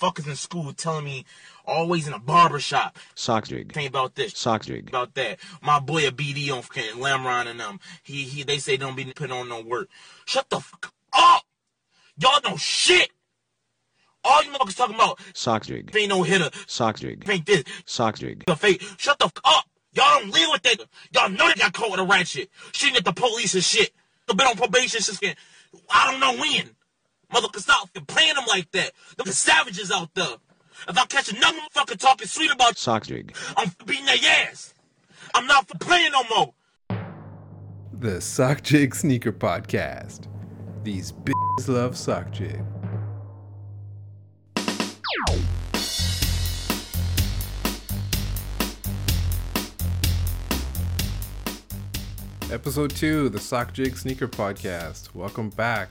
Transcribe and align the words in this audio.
Fuckers 0.00 0.26
in 0.26 0.36
school 0.36 0.72
telling 0.72 1.04
me 1.04 1.24
always 1.64 2.06
in 2.06 2.12
a 2.12 2.18
barber 2.18 2.60
shop. 2.60 2.98
Socks 3.14 3.48
jig. 3.48 3.72
Think 3.72 3.88
about 3.88 4.14
this. 4.14 4.36
Socks 4.36 4.66
jig. 4.66 4.88
About 4.88 5.14
that. 5.14 5.38
My 5.62 5.80
boy 5.80 6.06
a 6.06 6.10
BD 6.12 6.52
on 6.52 6.62
fucking 6.62 7.00
Lamron 7.00 7.46
and 7.46 7.58
them. 7.58 7.80
He 8.02 8.22
he 8.24 8.42
they 8.42 8.58
say 8.58 8.76
don't 8.76 8.96
be 8.96 9.04
putting 9.06 9.32
on 9.36 9.48
no 9.48 9.62
work. 9.62 9.88
Shut 10.26 10.48
the 10.50 10.60
fuck 10.60 10.92
up! 11.12 11.44
Y'all 12.18 12.40
know 12.44 12.56
shit! 12.56 13.10
All 14.24 14.42
you 14.42 14.50
motherfuckers 14.50 14.76
talking 14.76 14.96
about 14.96 15.18
Socks 15.34 15.68
jig. 15.68 15.90
ain't 15.96 16.08
no 16.10 16.22
hitter, 16.22 16.50
Socks 16.66 17.00
jig. 17.00 17.24
ain't 17.28 17.46
this, 17.46 17.64
Socks 17.84 18.20
jig. 18.20 18.44
the 18.46 18.56
fake. 18.56 18.82
Shut 18.98 19.18
the 19.18 19.26
fuck 19.28 19.40
up! 19.44 19.64
Y'all 19.92 20.20
don't 20.20 20.30
live 20.30 20.48
with 20.52 20.62
that. 20.62 20.84
Y'all 21.12 21.30
know 21.30 21.48
they 21.48 21.54
got 21.54 21.72
caught 21.72 21.90
with 21.90 22.00
a 22.00 22.04
rat 22.04 22.28
shit. 22.28 22.50
Shooting 22.72 22.96
at 22.96 23.04
the 23.04 23.12
police 23.12 23.54
and 23.54 23.64
shit. 23.64 23.92
Been 24.26 24.46
on 24.46 24.56
probation 24.56 25.00
since 25.00 25.20
I 25.88 26.10
don't 26.10 26.20
know 26.20 26.34
when. 26.38 26.75
Motherfuckers 27.32 27.60
stop 27.60 27.88
fucking 27.88 28.06
playing 28.06 28.34
them 28.34 28.44
like 28.48 28.70
that. 28.72 28.92
Them 29.16 29.26
savages 29.26 29.90
out 29.90 30.14
there. 30.14 30.36
If 30.88 30.96
I 30.98 31.06
catch 31.06 31.32
another 31.32 31.58
motherfucker 31.58 31.98
talking 31.98 32.26
sweet 32.28 32.52
about 32.52 32.78
Socks 32.78 33.08
jig. 33.08 33.34
I'm 33.56 33.70
beating 33.84 34.06
their 34.06 34.16
ass. 34.48 34.74
I'm 35.34 35.46
not 35.46 35.66
for 35.68 35.76
playing 35.78 36.12
no 36.12 36.22
more. 36.34 36.54
The 37.92 38.20
Sock 38.20 38.62
Jig 38.62 38.94
Sneaker 38.94 39.32
Podcast. 39.32 40.28
These 40.84 41.12
bitches 41.12 41.68
love 41.68 41.96
Sock 41.96 42.30
Jig. 42.30 42.62
Episode 52.52 52.94
2, 52.94 53.30
the 53.30 53.40
Sock 53.40 53.72
Jig 53.72 53.96
Sneaker 53.96 54.28
Podcast. 54.28 55.14
Welcome 55.14 55.50
back. 55.50 55.88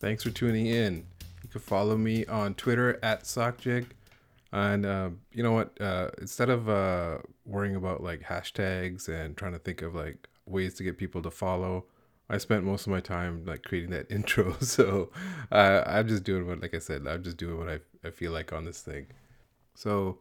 Thanks 0.00 0.22
for 0.22 0.30
tuning 0.30 0.66
in. 0.66 1.04
You 1.42 1.50
can 1.50 1.60
follow 1.60 1.94
me 1.94 2.24
on 2.24 2.54
Twitter 2.54 2.98
at 3.02 3.24
SockJig. 3.24 3.84
And 4.50 4.86
uh, 4.86 5.10
you 5.30 5.42
know 5.42 5.52
what? 5.52 5.78
Uh, 5.78 6.08
instead 6.18 6.48
of 6.48 6.70
uh, 6.70 7.18
worrying 7.44 7.76
about 7.76 8.02
like 8.02 8.22
hashtags 8.22 9.08
and 9.08 9.36
trying 9.36 9.52
to 9.52 9.58
think 9.58 9.82
of 9.82 9.94
like 9.94 10.26
ways 10.46 10.72
to 10.74 10.84
get 10.84 10.96
people 10.96 11.20
to 11.20 11.30
follow, 11.30 11.84
I 12.30 12.38
spent 12.38 12.64
most 12.64 12.86
of 12.86 12.92
my 12.92 13.00
time 13.00 13.44
like 13.44 13.62
creating 13.62 13.90
that 13.90 14.10
intro. 14.10 14.56
So 14.60 15.10
uh, 15.52 15.82
I'm 15.86 16.08
just 16.08 16.24
doing 16.24 16.46
what, 16.46 16.62
like 16.62 16.74
I 16.74 16.78
said, 16.78 17.06
I'm 17.06 17.22
just 17.22 17.36
doing 17.36 17.58
what 17.58 17.68
I, 17.68 17.80
I 18.02 18.10
feel 18.10 18.32
like 18.32 18.54
on 18.54 18.64
this 18.64 18.80
thing. 18.80 19.06
So 19.74 20.20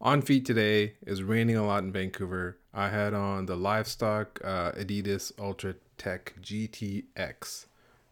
on 0.00 0.22
feet 0.22 0.44
today 0.44 0.94
is 1.06 1.22
raining 1.22 1.56
a 1.56 1.64
lot 1.64 1.84
in 1.84 1.92
Vancouver. 1.92 2.58
I 2.74 2.88
had 2.88 3.14
on 3.14 3.46
the 3.46 3.56
livestock 3.56 4.40
uh, 4.42 4.72
Adidas 4.72 5.30
Ultra 5.38 5.76
Tech 5.98 6.34
GTX. 6.42 7.66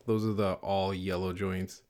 Those 0.09 0.25
are 0.25 0.33
the 0.33 0.55
all 0.55 0.95
yellow 0.95 1.34
joints. 1.34 1.83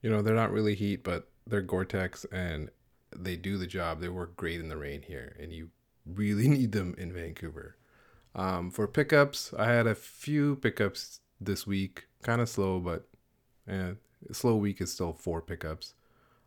You 0.00 0.08
know, 0.08 0.22
they're 0.22 0.34
not 0.34 0.50
really 0.50 0.74
heat, 0.74 1.04
but 1.04 1.28
they're 1.46 1.60
Gore-Tex 1.60 2.24
and 2.32 2.70
they 3.14 3.36
do 3.36 3.58
the 3.58 3.66
job. 3.66 4.00
They 4.00 4.08
work 4.08 4.34
great 4.34 4.60
in 4.60 4.70
the 4.70 4.78
rain 4.78 5.02
here, 5.02 5.36
and 5.38 5.52
you 5.52 5.68
really 6.06 6.48
need 6.58 6.72
them 6.72 6.94
in 6.96 7.12
Vancouver. 7.12 7.76
Um, 8.34 8.70
for 8.70 8.88
pickups, 8.88 9.52
I 9.58 9.66
had 9.66 9.86
a 9.86 9.94
few 9.94 10.56
pickups 10.56 11.20
this 11.38 11.66
week. 11.66 12.06
Kind 12.22 12.40
of 12.40 12.48
slow, 12.48 12.80
but 12.80 13.08
eh, 13.68 13.92
slow 14.32 14.56
week 14.56 14.80
is 14.80 14.90
still 14.90 15.12
four 15.12 15.42
pickups. 15.42 15.92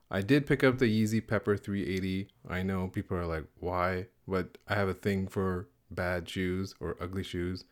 I 0.09 0.21
did 0.21 0.47
pick 0.47 0.63
up 0.63 0.79
the 0.79 0.87
Yeezy 0.87 1.25
Pepper 1.25 1.55
380. 1.57 2.29
I 2.49 2.63
know 2.63 2.87
people 2.87 3.15
are 3.17 3.27
like, 3.27 3.45
why? 3.59 4.07
But 4.27 4.57
I 4.67 4.73
have 4.73 4.89
a 4.89 4.95
thing 4.95 5.27
for 5.27 5.69
bad 5.91 6.27
shoes 6.27 6.73
or 6.79 6.97
ugly 6.99 7.21
shoes, 7.21 7.65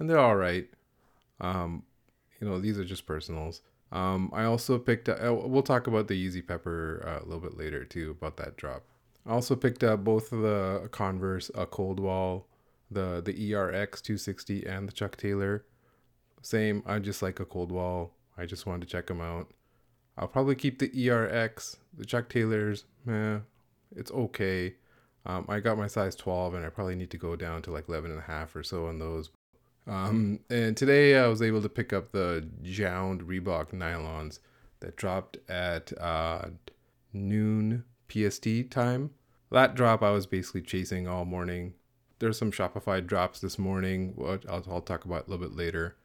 and 0.00 0.10
they're 0.10 0.18
all 0.18 0.34
right. 0.34 0.68
Um, 1.40 1.84
you 2.44 2.50
know, 2.50 2.60
these 2.60 2.78
are 2.78 2.84
just 2.84 3.06
personals. 3.06 3.62
Um, 3.90 4.30
I 4.34 4.44
also 4.44 4.78
picked 4.78 5.08
up, 5.08 5.18
uh, 5.22 5.32
we'll 5.32 5.62
talk 5.62 5.86
about 5.86 6.08
the 6.08 6.14
Yeezy 6.14 6.46
Pepper 6.46 7.02
uh, 7.06 7.24
a 7.24 7.26
little 7.26 7.40
bit 7.40 7.56
later 7.56 7.84
too, 7.84 8.16
about 8.18 8.36
that 8.36 8.56
drop. 8.56 8.82
I 9.26 9.30
also 9.32 9.56
picked 9.56 9.82
up 9.82 10.04
both 10.04 10.30
of 10.32 10.42
the 10.42 10.88
Converse, 10.90 11.50
a 11.54 11.64
Cold 11.64 11.98
Wall, 11.98 12.46
the, 12.90 13.22
the 13.24 13.32
ERX 13.32 14.02
260, 14.02 14.66
and 14.66 14.86
the 14.86 14.92
Chuck 14.92 15.16
Taylor. 15.16 15.64
Same, 16.42 16.82
I 16.84 16.98
just 16.98 17.22
like 17.22 17.40
a 17.40 17.46
Cold 17.46 17.72
Wall. 17.72 18.12
I 18.36 18.44
just 18.44 18.66
wanted 18.66 18.86
to 18.86 18.92
check 18.92 19.06
them 19.06 19.22
out. 19.22 19.50
I'll 20.18 20.28
probably 20.28 20.54
keep 20.54 20.80
the 20.80 20.90
ERX, 20.90 21.76
the 21.96 22.04
Chuck 22.04 22.28
Taylors. 22.28 22.84
Meh, 23.06 23.38
it's 23.96 24.10
okay. 24.10 24.74
Um, 25.24 25.46
I 25.48 25.60
got 25.60 25.78
my 25.78 25.86
size 25.86 26.14
12, 26.14 26.54
and 26.54 26.66
I 26.66 26.68
probably 26.68 26.94
need 26.94 27.10
to 27.12 27.16
go 27.16 27.36
down 27.36 27.62
to 27.62 27.70
like 27.70 27.88
11 27.88 28.10
and 28.10 28.20
a 28.20 28.24
half 28.24 28.54
or 28.54 28.62
so 28.62 28.86
on 28.86 28.98
those. 28.98 29.30
Um, 29.86 30.40
and 30.48 30.76
today 30.76 31.16
I 31.16 31.26
was 31.26 31.42
able 31.42 31.60
to 31.62 31.68
pick 31.68 31.92
up 31.92 32.12
the 32.12 32.48
Jound 32.62 33.22
Reebok 33.22 33.72
nylons 33.72 34.38
that 34.80 34.96
dropped 34.96 35.38
at 35.48 35.92
uh, 36.00 36.46
noon 37.12 37.84
PST 38.08 38.70
time. 38.70 39.10
That 39.50 39.74
drop 39.74 40.02
I 40.02 40.10
was 40.10 40.26
basically 40.26 40.62
chasing 40.62 41.06
all 41.06 41.24
morning. 41.24 41.74
There's 42.18 42.38
some 42.38 42.50
Shopify 42.50 43.06
drops 43.06 43.40
this 43.40 43.58
morning, 43.58 44.14
which 44.16 44.46
I'll, 44.46 44.64
I'll 44.70 44.80
talk 44.80 45.04
about 45.04 45.26
a 45.26 45.30
little 45.30 45.46
bit 45.46 45.56
later. 45.56 45.96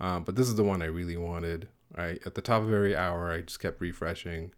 Um, 0.00 0.24
but 0.24 0.36
this 0.36 0.48
is 0.48 0.56
the 0.56 0.64
one 0.64 0.82
I 0.82 0.86
really 0.86 1.16
wanted. 1.16 1.68
I 1.96 2.18
at 2.26 2.34
the 2.34 2.42
top 2.42 2.62
of 2.62 2.72
every 2.72 2.96
hour, 2.96 3.30
I 3.30 3.42
just 3.42 3.60
kept 3.60 3.80
refreshing 3.80 4.52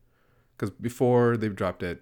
because 0.57 0.71
before 0.71 1.37
they've 1.37 1.55
dropped 1.55 1.83
at 1.83 1.99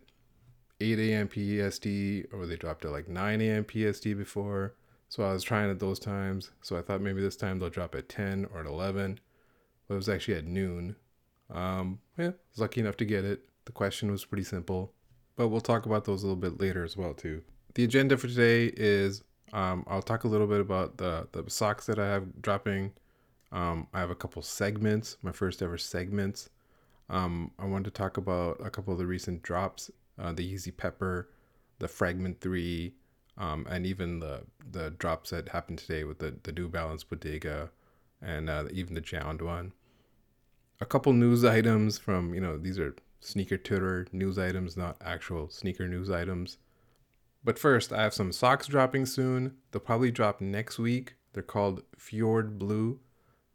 8 0.81 0.99
a.m. 0.99 1.29
PST 1.29 1.87
or 2.33 2.47
they 2.47 2.57
dropped 2.57 2.85
at 2.85 2.93
like 2.93 3.09
9 3.09 3.41
a.m. 3.41 3.65
PST 3.65 4.05
before. 4.17 4.75
So 5.09 5.23
I 5.23 5.33
was 5.33 5.43
trying 5.43 5.71
at 5.71 5.79
those 5.79 5.99
times. 5.99 6.51
So 6.63 6.77
I 6.77 6.83
thought 6.83 7.01
maybe 7.01 7.21
this 7.21 7.37
time 7.37 7.59
they'll 7.59 7.71
drop 7.71 7.95
at 7.95 8.09
10 8.09 8.47
or 8.53 8.61
at 8.61 8.67
11. 8.67 9.21
But 9.87 9.95
it 9.95 9.97
was 9.97 10.09
actually 10.09 10.35
at 10.35 10.45
noon. 10.45 10.97
Um, 11.51 12.01
yeah, 12.19 12.29
I 12.29 12.35
was 12.53 12.59
lucky 12.59 12.81
enough 12.81 12.97
to 12.99 13.05
get 13.05 13.25
it. 13.25 13.45
The 13.67 13.73
question 13.73 14.11
was 14.11 14.25
pretty 14.25 14.45
simple. 14.45 14.93
But 15.37 15.49
we'll 15.49 15.61
talk 15.61 15.87
about 15.87 16.05
those 16.05 16.23
a 16.23 16.27
little 16.27 16.41
bit 16.41 16.61
later 16.61 16.85
as 16.85 16.97
well 16.97 17.15
too. 17.15 17.43
The 17.75 17.85
agenda 17.85 18.17
for 18.17 18.27
today 18.27 18.73
is 18.77 19.23
um, 19.53 19.85
I'll 19.87 20.03
talk 20.03 20.25
a 20.25 20.29
little 20.29 20.47
bit 20.47 20.61
about 20.61 20.97
the, 20.97 21.29
the 21.33 21.49
socks 21.51 21.87
that 21.87 21.99
I 21.99 22.07
have 22.07 22.43
dropping. 22.43 22.93
Um, 23.53 23.87
I 23.93 24.01
have 24.01 24.11
a 24.11 24.15
couple 24.15 24.43
segments, 24.43 25.19
my 25.23 25.33
first 25.33 25.63
ever 25.63 25.79
segments. 25.79 26.51
Um, 27.09 27.53
I 27.59 27.67
wanted 27.67 27.85
to 27.85 27.91
talk 27.91 28.17
about 28.17 28.61
a 28.65 28.71
couple 28.71 28.93
of 28.93 28.99
the 28.99 29.07
recent 29.07 29.43
drops, 29.43 29.91
uh, 30.19 30.33
the 30.33 30.53
Yeezy 30.53 30.77
Pepper, 30.77 31.29
the 31.79 31.87
Fragment 31.87 32.41
3, 32.41 32.93
um, 33.39 33.67
and 33.69 33.87
even 33.87 34.21
the 34.21 34.43
the 34.71 34.91
drops 34.91 35.31
that 35.31 35.51
happened 35.51 35.79
today 35.79 36.05
with 36.05 36.19
the, 36.19 36.35
the 36.43 36.53
New 36.53 36.69
Balance 36.69 37.05
Bodega 37.05 37.71
and 38.21 38.49
uh, 38.51 38.65
even 38.73 38.95
the 38.95 39.01
Jound 39.01 39.43
one. 39.43 39.73
A 40.81 40.87
couple 40.87 41.13
news 41.13 41.45
items 41.45 41.99
from, 41.99 42.35
you 42.35 42.41
know, 42.41 42.59
these 42.59 42.79
are 42.79 42.95
sneaker 43.21 43.57
Twitter 43.57 44.07
news 44.13 44.39
items, 44.39 44.77
not 44.77 44.97
actual 45.01 45.49
sneaker 45.49 45.89
news 45.89 46.11
items. 46.11 46.59
But 47.45 47.59
first, 47.59 47.93
I 47.93 48.03
have 48.03 48.15
some 48.15 48.33
socks 48.33 48.67
dropping 48.67 49.07
soon. 49.07 49.57
They'll 49.71 49.81
probably 49.81 50.11
drop 50.11 50.41
next 50.41 50.79
week. 50.79 51.15
They're 51.33 51.43
called 51.43 51.83
Fjord 51.97 52.59
Blue. 52.59 52.99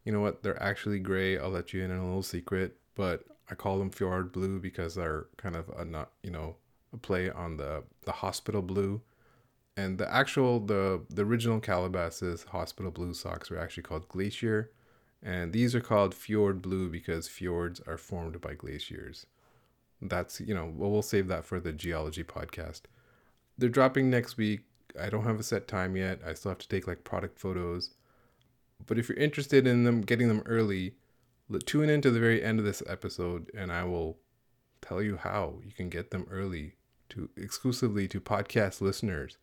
You 0.04 0.12
know 0.12 0.20
what? 0.20 0.42
They're 0.42 0.62
actually 0.62 0.98
gray. 0.98 1.38
I'll 1.38 1.50
let 1.50 1.72
you 1.72 1.82
in 1.82 1.90
on 1.90 1.98
a 1.98 2.06
little 2.06 2.22
secret, 2.22 2.76
but 2.94 3.24
I 3.50 3.54
call 3.54 3.78
them 3.78 3.90
Fjord 3.90 4.32
Blue 4.32 4.58
because 4.58 4.94
they're 4.94 5.26
kind 5.36 5.56
of 5.56 5.68
a 5.76 5.84
not, 5.84 6.12
you 6.22 6.30
know, 6.30 6.56
a 6.92 6.96
play 6.96 7.30
on 7.30 7.56
the 7.56 7.84
the 8.04 8.12
hospital 8.12 8.62
blue. 8.62 9.02
And 9.76 9.98
the 9.98 10.12
actual 10.12 10.60
the 10.60 11.02
the 11.08 11.24
original 11.24 11.60
Calabasas 11.60 12.44
hospital 12.44 12.90
blue 12.90 13.14
socks 13.14 13.50
were 13.50 13.58
actually 13.58 13.84
called 13.84 14.08
Glacier, 14.08 14.70
and 15.22 15.52
these 15.52 15.74
are 15.74 15.80
called 15.80 16.14
Fjord 16.14 16.60
Blue 16.60 16.90
because 16.90 17.28
fjords 17.28 17.80
are 17.86 17.96
formed 17.96 18.40
by 18.40 18.54
glaciers. 18.54 19.26
That's 20.00 20.40
you 20.40 20.54
know, 20.54 20.70
well, 20.74 20.90
we'll 20.90 21.02
save 21.02 21.28
that 21.28 21.44
for 21.44 21.60
the 21.60 21.72
geology 21.72 22.24
podcast. 22.24 22.82
They're 23.56 23.68
dropping 23.68 24.10
next 24.10 24.36
week. 24.36 24.62
I 25.00 25.08
don't 25.08 25.24
have 25.24 25.40
a 25.40 25.44
set 25.44 25.68
time 25.68 25.96
yet. 25.96 26.20
I 26.26 26.34
still 26.34 26.50
have 26.50 26.58
to 26.58 26.68
take 26.68 26.86
like 26.86 27.04
product 27.04 27.38
photos. 27.38 27.94
But 28.84 28.98
if 28.98 29.08
you're 29.08 29.18
interested 29.18 29.66
in 29.66 29.84
them 29.84 30.00
getting 30.00 30.28
them 30.28 30.42
early, 30.44 30.96
tune 31.66 31.88
in 31.88 32.00
to 32.02 32.10
the 32.10 32.20
very 32.20 32.42
end 32.42 32.58
of 32.58 32.64
this 32.64 32.82
episode 32.86 33.50
and 33.54 33.72
I 33.72 33.84
will 33.84 34.18
tell 34.80 35.00
you 35.00 35.16
how 35.16 35.60
you 35.64 35.72
can 35.72 35.88
get 35.88 36.10
them 36.10 36.26
early 36.30 36.74
to 37.10 37.30
exclusively 37.36 38.08
to 38.08 38.20
podcast 38.20 38.80
listeners. 38.80 39.38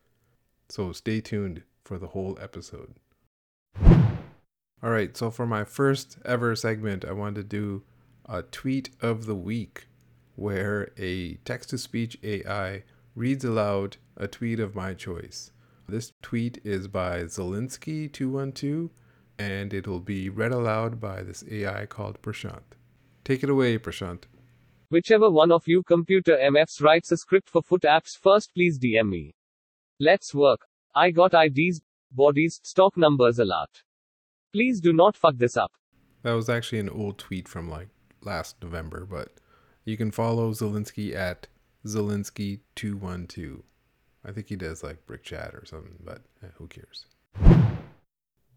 So 0.69 0.91
stay 0.91 1.19
tuned 1.19 1.63
for 1.83 1.97
the 1.97 2.07
whole 2.07 2.37
episode. 2.39 2.95
All 4.81 4.91
right, 4.91 5.17
so 5.17 5.29
for 5.29 5.45
my 5.45 5.63
first 5.63 6.17
ever 6.23 6.55
segment, 6.55 7.03
I 7.03 7.11
wanted 7.11 7.49
to 7.49 7.57
do 7.57 7.83
a 8.27 8.43
tweet 8.43 8.91
of 9.01 9.25
the 9.25 9.35
week 9.35 9.87
where 10.35 10.91
a 10.97 11.35
text 11.43 11.71
to 11.71 11.77
speech 11.77 12.17
AI 12.23 12.83
reads 13.15 13.43
aloud 13.43 13.97
a 14.15 14.27
tweet 14.27 14.59
of 14.59 14.75
my 14.75 14.93
choice. 14.93 15.51
This 15.87 16.13
tweet 16.21 16.59
is 16.63 16.87
by 16.87 17.23
Zelensky212 17.23 18.91
and 19.39 19.73
it'll 19.73 19.99
be 19.99 20.29
read 20.29 20.51
aloud 20.51 20.99
by 20.99 21.23
this 21.23 21.43
AI 21.49 21.85
called 21.87 22.21
Prashant. 22.21 22.77
Take 23.23 23.41
it 23.41 23.49
away, 23.49 23.77
Prashant. 23.79 24.23
Whichever 24.89 25.29
one 25.29 25.51
of 25.51 25.67
you 25.67 25.81
computer 25.83 26.37
MFs 26.37 26.81
writes 26.81 27.11
a 27.11 27.17
script 27.17 27.49
for 27.49 27.61
foot 27.61 27.81
apps 27.81 28.17
first, 28.17 28.53
please 28.53 28.77
DM 28.77 29.09
me. 29.09 29.33
Let's 30.01 30.33
work. 30.33 30.61
I 30.95 31.11
got 31.11 31.33
IDs, 31.33 31.81
bodies, 32.09 32.61
stock 32.63 32.95
numbers 32.95 33.37
a 33.37 33.43
lot. 33.43 33.83
Please 34.53 34.79
do 34.79 34.93
not 34.93 35.17
fuck 35.17 35.35
this 35.35 35.57
up. 35.57 35.73
That 36.23 36.31
was 36.31 36.47
actually 36.47 36.79
an 36.79 36.89
old 36.89 37.17
tweet 37.17 37.49
from 37.49 37.69
like 37.69 37.89
last 38.21 38.55
November, 38.61 39.05
but 39.05 39.33
you 39.83 39.97
can 39.97 40.11
follow 40.11 40.51
Zelensky 40.51 41.13
at 41.13 41.47
Zelensky 41.85 42.61
two 42.75 42.95
one 42.95 43.27
two. 43.27 43.63
I 44.23 44.31
think 44.31 44.47
he 44.47 44.55
does 44.55 44.83
like 44.83 45.05
brick 45.05 45.23
chat 45.23 45.53
or 45.53 45.65
something, 45.65 45.97
but 46.01 46.21
eh, 46.43 46.47
who 46.55 46.67
cares? 46.67 47.05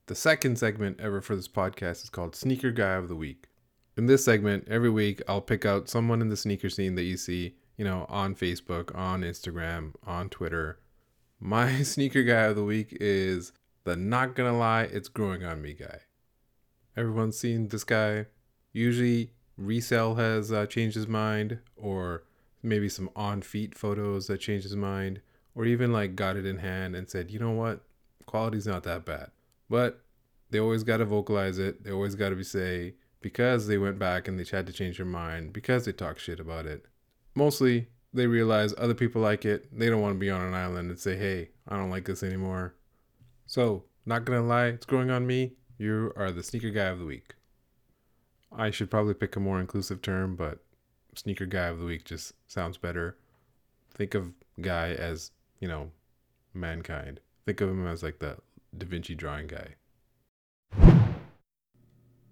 The 0.07 0.15
second 0.15 0.61
segment 0.61 1.01
ever 1.01 1.21
for 1.21 1.35
this 1.35 1.49
podcast 1.49 2.05
is 2.05 2.11
called 2.11 2.37
Sneaker 2.37 2.71
Guy 2.71 2.95
of 2.95 3.09
the 3.09 3.17
Week. 3.17 3.49
In 3.97 4.07
this 4.07 4.25
segment, 4.25 4.69
every 4.69 4.91
week 4.91 5.21
I'll 5.27 5.41
pick 5.41 5.67
out 5.67 5.89
someone 5.89 6.21
in 6.21 6.29
the 6.29 6.37
sneaker 6.37 6.71
scene 6.71 6.95
that 6.95 7.03
you 7.03 7.17
see, 7.17 7.57
you 7.77 7.85
know, 7.85 8.07
on 8.09 8.37
Facebook, 8.37 8.97
on 8.97 9.23
Instagram, 9.23 9.95
on 10.07 10.29
Twitter. 10.29 10.79
My 11.45 11.83
sneaker 11.83 12.23
guy 12.23 12.43
of 12.43 12.55
the 12.55 12.63
week 12.63 12.97
is 13.01 13.53
the 13.83 13.97
not 13.97 14.37
gonna 14.37 14.57
lie, 14.57 14.85
it's 14.85 15.09
growing 15.09 15.43
on 15.43 15.61
me 15.61 15.73
guy. 15.73 16.03
Everyone's 16.97 17.37
seen 17.37 17.67
this 17.67 17.83
guy. 17.83 18.27
Usually, 18.73 19.33
resale 19.57 20.15
has 20.15 20.53
uh, 20.53 20.67
changed 20.67 20.95
his 20.95 21.09
mind, 21.09 21.59
or 21.77 22.23
maybe 22.63 22.89
some 22.89 23.11
on 23.17 23.43
feet 23.43 23.77
photos 23.77 24.29
that 24.29 24.39
changed 24.39 24.63
his 24.63 24.77
mind, 24.77 25.21
or 25.57 25.65
even 25.65 25.93
like 25.93 26.15
got 26.15 26.37
it 26.37 26.47
in 26.47 26.59
hand 26.59 26.95
and 26.95 27.11
said, 27.11 27.33
you 27.33 27.41
know 27.41 27.51
what, 27.51 27.81
quality's 28.25 28.69
not 28.69 28.85
that 28.85 29.05
bad. 29.05 29.33
But 29.69 30.01
they 30.51 30.61
always 30.61 30.85
got 30.85 30.99
to 30.99 31.05
vocalize 31.05 31.59
it. 31.59 31.83
They 31.83 31.91
always 31.91 32.15
got 32.15 32.29
to 32.29 32.37
be 32.37 32.45
say 32.45 32.95
because 33.21 33.67
they 33.67 33.79
went 33.79 33.99
back 33.99 34.29
and 34.29 34.39
they 34.39 34.45
tried 34.45 34.69
to 34.69 34.73
change 34.73 34.99
their 34.99 35.07
mind 35.07 35.53
because 35.53 35.87
they 35.87 35.93
talk 35.93 36.21
shit 36.21 36.39
about 36.39 36.67
it. 36.67 36.87
Mostly 37.35 37.89
they 38.13 38.27
realize 38.27 38.75
other 38.77 38.95
people 38.95 39.23
like 39.23 39.45
it. 39.45 39.69
They 39.77 39.89
don't 39.89 40.03
want 40.03 40.15
to 40.15 40.19
be 40.19 40.31
on 40.31 40.43
an 40.43 40.55
island 40.55 40.91
and 40.91 40.99
say, 40.99 41.17
"Hey, 41.17 41.51
I 41.67 41.77
don't 41.77 41.91
like 41.91 42.05
this 42.05 42.23
anymore." 42.23 42.75
So, 43.47 43.85
not 44.07 44.25
gonna 44.25 44.43
lie, 44.43 44.67
it's 44.67 44.87
growing 44.87 45.11
on 45.11 45.27
me. 45.27 45.57
You 45.79 46.13
are 46.17 46.31
the 46.31 46.43
sneaker 46.43 46.71
guy 46.71 46.87
of 46.87 46.99
the 46.99 47.05
week. 47.05 47.35
I 48.51 48.71
should 48.71 48.91
probably 48.91 49.15
pick 49.15 49.37
a 49.37 49.41
more 49.41 49.61
inclusive 49.61 50.03
term, 50.03 50.37
but 50.37 50.65
sneaker 51.15 51.47
guy 51.47 51.67
of 51.67 51.79
the 51.79 51.85
week 51.85 52.05
just 52.05 52.35
sounds 52.47 52.77
better. 52.77 53.17
Think 53.95 54.15
of 54.15 54.33
guy 54.61 54.93
as, 54.93 55.31
you 55.61 55.69
know, 55.69 55.91
mankind. 56.55 57.21
Think 57.47 57.61
of 57.61 57.71
him 57.71 57.87
as 57.87 58.03
like 58.03 58.19
the 58.19 58.39
Da 58.77 58.87
Vinci 58.87 59.15
drawing 59.15 59.47
guy. 59.47 59.75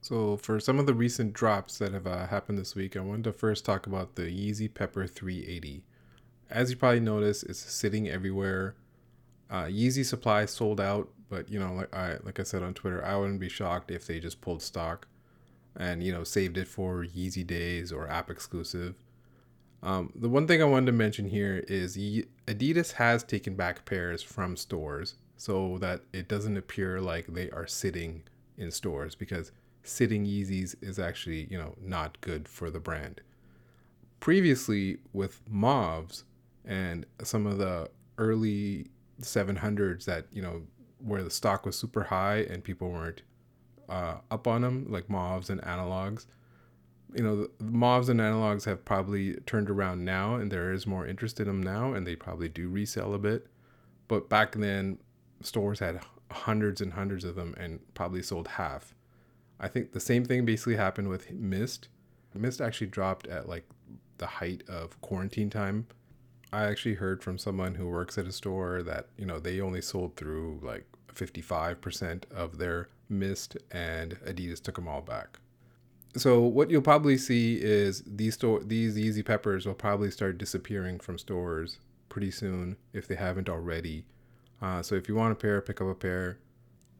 So, 0.03 0.39
for 0.39 0.59
some 0.61 0.79
of 0.79 0.87
the 0.87 0.95
recent 0.95 1.35
drops 1.35 1.79
that 1.79 1.93
have 1.93 2.07
uh, 2.07 2.27
happened 2.27 2.59
this 2.59 2.75
week, 2.75 2.97
I 2.97 3.01
wanted 3.01 3.25
to 3.25 3.33
first 3.33 3.65
talk 3.65 3.87
about 3.87 4.15
the 4.15 4.23
Yeezy 4.23 4.73
Pepper 4.73 5.07
380. 5.07 5.85
As 6.49 6.71
you 6.71 6.77
probably 6.77 7.01
noticed, 7.01 7.45
it's 7.45 7.59
sitting 7.59 8.09
everywhere. 8.09 8.77
Uh, 9.51 9.65
Yeezy 9.65 10.05
supply 10.05 10.47
sold 10.47 10.81
out, 10.81 11.11
but 11.29 11.51
you 11.51 11.61
know, 11.61 11.75
like 11.75 11.95
I 11.95 12.17
like 12.23 12.41
I 12.41 12.45
said 12.45 12.63
on 12.63 12.73
Twitter, 12.73 13.05
I 13.05 13.17
wouldn't 13.17 13.41
be 13.41 13.49
shocked 13.49 13.91
if 13.91 14.07
they 14.07 14.21
just 14.21 14.41
pulled 14.41 14.63
stock 14.63 15.07
and 15.77 16.03
you 16.03 16.13
know 16.13 16.25
saved 16.25 16.57
it 16.57 16.69
for 16.69 17.05
Yeezy 17.05 17.47
days 17.47 17.93
or 17.93 18.09
app 18.09 18.31
exclusive. 18.31 18.95
Um, 19.83 20.13
the 20.15 20.29
one 20.29 20.47
thing 20.47 20.61
I 20.61 20.67
wanted 20.67 20.87
to 20.87 20.93
mention 20.93 21.29
here 21.29 21.65
is 21.69 21.97
Adidas 21.97 22.93
has 22.93 23.23
taken 23.23 23.55
back 23.55 23.85
pairs 23.87 24.23
from 24.23 24.57
stores 24.57 25.15
so 25.37 25.79
that 25.79 26.03
it 26.13 26.29
doesn't 26.29 26.57
appear 26.57 27.01
like 27.01 27.27
they 27.29 27.51
are 27.51 27.67
sitting 27.67 28.23
in 28.59 28.71
stores 28.71 29.15
because 29.15 29.53
sitting 29.83 30.25
Yeezys 30.25 30.75
is 30.83 30.99
actually, 30.99 31.47
you 31.51 31.59
know, 31.59 31.75
not 31.81 32.21
good 32.21 32.49
for 32.49 32.71
the 32.71 32.81
brand. 32.81 33.21
Previously, 34.21 34.99
with 35.13 35.41
Mauves 35.49 36.25
and 36.65 37.07
some 37.23 37.47
of 37.47 37.59
the 37.59 37.91
early 38.19 38.87
700s 39.23 40.05
that, 40.05 40.27
you 40.33 40.43
know, 40.43 40.63
where 40.99 41.23
the 41.23 41.31
stock 41.31 41.65
was 41.65 41.77
super 41.77 42.05
high 42.05 42.39
and 42.39 42.63
people 42.63 42.91
weren't 42.91 43.23
uh, 43.89 44.17
up 44.31 44.47
on 44.47 44.63
them, 44.63 44.87
like 44.89 45.09
Mauves 45.09 45.49
and 45.49 45.61
Analogs, 45.63 46.27
you 47.15 47.23
know, 47.23 47.37
the, 47.37 47.65
Mauves 47.65 48.09
and 48.09 48.21
Analogs 48.21 48.65
have 48.65 48.85
probably 48.85 49.35
turned 49.47 49.71
around 49.71 50.05
now 50.05 50.37
and 50.37 50.51
there 50.51 50.73
is 50.73 50.87
more 50.87 51.07
interest 51.07 51.41
in 51.41 51.47
them 51.47 51.63
now 51.63 51.93
and 51.93 52.07
they 52.07 52.15
probably 52.15 52.49
do 52.49 52.69
resell 52.69 53.15
a 53.15 53.19
bit. 53.19 53.47
But 54.09 54.29
back 54.29 54.55
then, 54.55 54.99
stores 55.43 55.79
had 55.79 56.01
hundreds 56.31 56.81
and 56.81 56.93
hundreds 56.93 57.25
of 57.25 57.35
them 57.35 57.55
and 57.59 57.81
probably 57.95 58.23
sold 58.23 58.47
half 58.47 58.95
I 59.61 59.69
think 59.69 59.93
the 59.93 60.01
same 60.01 60.25
thing 60.25 60.45
basically 60.45 60.77
happened 60.77 61.09
with 61.09 61.31
Mist. 61.31 61.89
Mist 62.35 62.61
actually 62.61 62.87
dropped 62.87 63.27
at 63.27 63.49
like 63.49 63.69
the 64.19 64.27
height 64.27 64.63
of 64.69 65.01
quarantine 65.03 65.51
time. 65.51 65.87
I 66.53 66.65
actually 66.65 66.95
heard 66.95 67.23
from 67.23 67.39
someone 67.39 67.75
who 67.75 67.87
works 67.87 68.19
at 68.19 68.27
a 68.27 68.33
store 68.33 68.83
that, 68.83 69.09
you 69.17 69.27
know, 69.27 69.39
they 69.39 69.61
only 69.61 69.83
sold 69.83 70.17
through 70.17 70.61
like 70.63 70.87
55% 71.15 72.25
of 72.33 72.59
their 72.59 72.89
Mist 73.09 73.57
and 73.71 74.19
Adidas 74.25 74.63
took 74.63 74.77
them 74.77 74.89
all 74.89 75.03
back. 75.03 75.39
So 76.17 76.41
what 76.41 76.71
you'll 76.71 76.83
probably 76.83 77.19
see 77.19 77.61
is 77.61 78.03
these 78.07 78.35
store 78.35 78.61
these 78.65 78.97
Yeezy 78.97 79.25
Peppers 79.25 79.67
will 79.67 79.75
probably 79.75 80.11
start 80.11 80.39
disappearing 80.39 80.99
from 80.99 81.19
stores 81.19 81.79
pretty 82.09 82.31
soon 82.31 82.77
if 82.93 83.07
they 83.07 83.15
haven't 83.15 83.49
already. 83.49 84.07
Uh, 84.61 84.83
so 84.83 84.95
if 84.95 85.09
you 85.09 85.15
want 85.15 85.33
a 85.33 85.37
pair, 85.37 85.61
pick 85.61 85.81
up 85.81 85.87
a 85.87 85.95
pair 85.95 86.39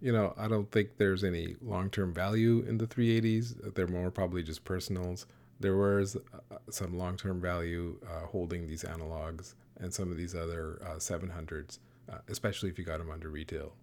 you 0.01 0.13
know, 0.13 0.35
I 0.37 0.49
don't 0.49 0.71
think 0.71 0.97
there's 0.97 1.25
any 1.25 1.57
long 1.61 1.91
term 1.91 2.13
value 2.13 2.65
in 2.67 2.79
the 2.79 2.87
380s. 2.87 3.75
They're 3.75 3.87
more 3.87 4.11
probably 4.11 4.43
just 4.43 4.65
personals. 4.65 5.27
There 5.59 5.77
was 5.77 6.17
uh, 6.17 6.57
some 6.71 6.97
long 6.97 7.17
term 7.17 7.41
value 7.41 7.99
uh, 8.09 8.27
holding 8.27 8.67
these 8.67 8.83
analogs 8.83 9.55
and 9.79 9.93
some 9.93 10.11
of 10.11 10.17
these 10.17 10.35
other 10.35 10.81
uh, 10.85 10.97
700s, 10.97 11.79
uh, 12.11 12.19
especially 12.29 12.71
if 12.71 12.79
you 12.79 12.85
got 12.85 12.99
them 12.99 13.11
under 13.11 13.29
retail. 13.29 13.75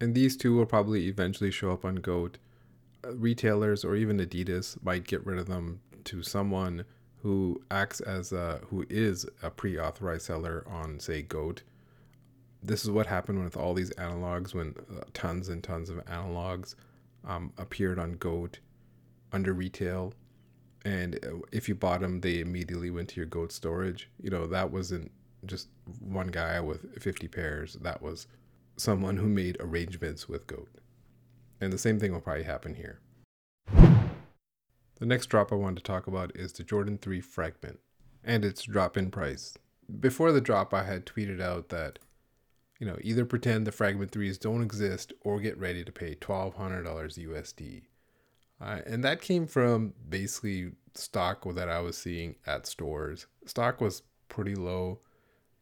And 0.00 0.14
these 0.14 0.36
two 0.36 0.54
will 0.54 0.66
probably 0.66 1.08
eventually 1.08 1.50
show 1.50 1.72
up 1.72 1.84
on 1.84 1.96
GOAT. 1.96 2.38
Uh, 3.04 3.14
retailers 3.14 3.84
or 3.84 3.96
even 3.96 4.18
Adidas 4.18 4.82
might 4.82 5.04
get 5.04 5.24
rid 5.26 5.38
of 5.38 5.46
them 5.46 5.80
to 6.04 6.22
someone 6.22 6.84
who 7.22 7.60
acts 7.70 8.00
as 8.00 8.32
a, 8.32 8.60
who 8.68 8.86
is 8.88 9.26
a 9.42 9.50
pre 9.50 9.78
authorized 9.78 10.22
seller 10.22 10.64
on, 10.68 11.00
say, 11.00 11.22
GOAT 11.22 11.62
this 12.62 12.84
is 12.84 12.90
what 12.90 13.06
happened 13.06 13.42
with 13.42 13.56
all 13.56 13.74
these 13.74 13.90
analogs 13.92 14.54
when 14.54 14.74
uh, 14.90 15.02
tons 15.14 15.48
and 15.48 15.62
tons 15.62 15.88
of 15.88 16.04
analogs 16.06 16.74
um, 17.26 17.52
appeared 17.58 17.98
on 17.98 18.12
goat 18.12 18.58
under 19.32 19.52
retail. 19.52 20.12
And 20.84 21.16
uh, 21.24 21.38
if 21.52 21.68
you 21.68 21.74
bought 21.74 22.00
them 22.00 22.20
they 22.20 22.40
immediately 22.40 22.90
went 22.90 23.08
to 23.10 23.16
your 23.16 23.26
goat 23.26 23.52
storage. 23.52 24.10
You 24.20 24.30
know 24.30 24.46
that 24.46 24.70
wasn't 24.70 25.10
just 25.46 25.68
one 26.00 26.28
guy 26.28 26.60
with 26.60 27.02
50 27.02 27.28
pairs. 27.28 27.74
That 27.80 28.02
was 28.02 28.26
someone 28.76 29.16
who 29.16 29.28
made 29.28 29.56
arrangements 29.60 30.28
with 30.28 30.46
goat. 30.46 30.68
And 31.60 31.72
the 31.72 31.78
same 31.78 31.98
thing 31.98 32.12
will 32.12 32.20
probably 32.20 32.44
happen 32.44 32.74
here. 32.74 33.00
The 35.00 35.06
next 35.06 35.26
drop 35.26 35.50
i 35.50 35.54
wanted 35.54 35.78
to 35.78 35.82
talk 35.82 36.06
about 36.06 36.36
is 36.36 36.52
the 36.52 36.62
jordan 36.62 36.98
3 36.98 37.22
fragment 37.22 37.80
and 38.22 38.44
its 38.44 38.64
drop 38.64 38.98
in 38.98 39.10
price. 39.10 39.56
Before 39.98 40.30
the 40.30 40.42
drop 40.42 40.74
i 40.74 40.84
had 40.84 41.06
tweeted 41.06 41.40
out 41.40 41.70
that 41.70 41.98
you 42.80 42.86
know, 42.86 42.96
either 43.02 43.26
pretend 43.26 43.66
the 43.66 43.72
fragment 43.72 44.10
threes 44.10 44.38
don't 44.38 44.62
exist 44.62 45.12
or 45.20 45.38
get 45.38 45.58
ready 45.58 45.84
to 45.84 45.92
pay 45.92 46.14
twelve 46.14 46.56
hundred 46.56 46.82
dollars 46.82 47.16
USD. 47.16 47.82
Uh, 48.60 48.80
and 48.86 49.04
that 49.04 49.20
came 49.20 49.46
from 49.46 49.92
basically 50.08 50.72
stock 50.94 51.44
that 51.54 51.68
I 51.68 51.80
was 51.80 51.96
seeing 51.96 52.36
at 52.46 52.66
stores. 52.66 53.26
Stock 53.44 53.80
was 53.80 54.02
pretty 54.28 54.54
low. 54.54 55.00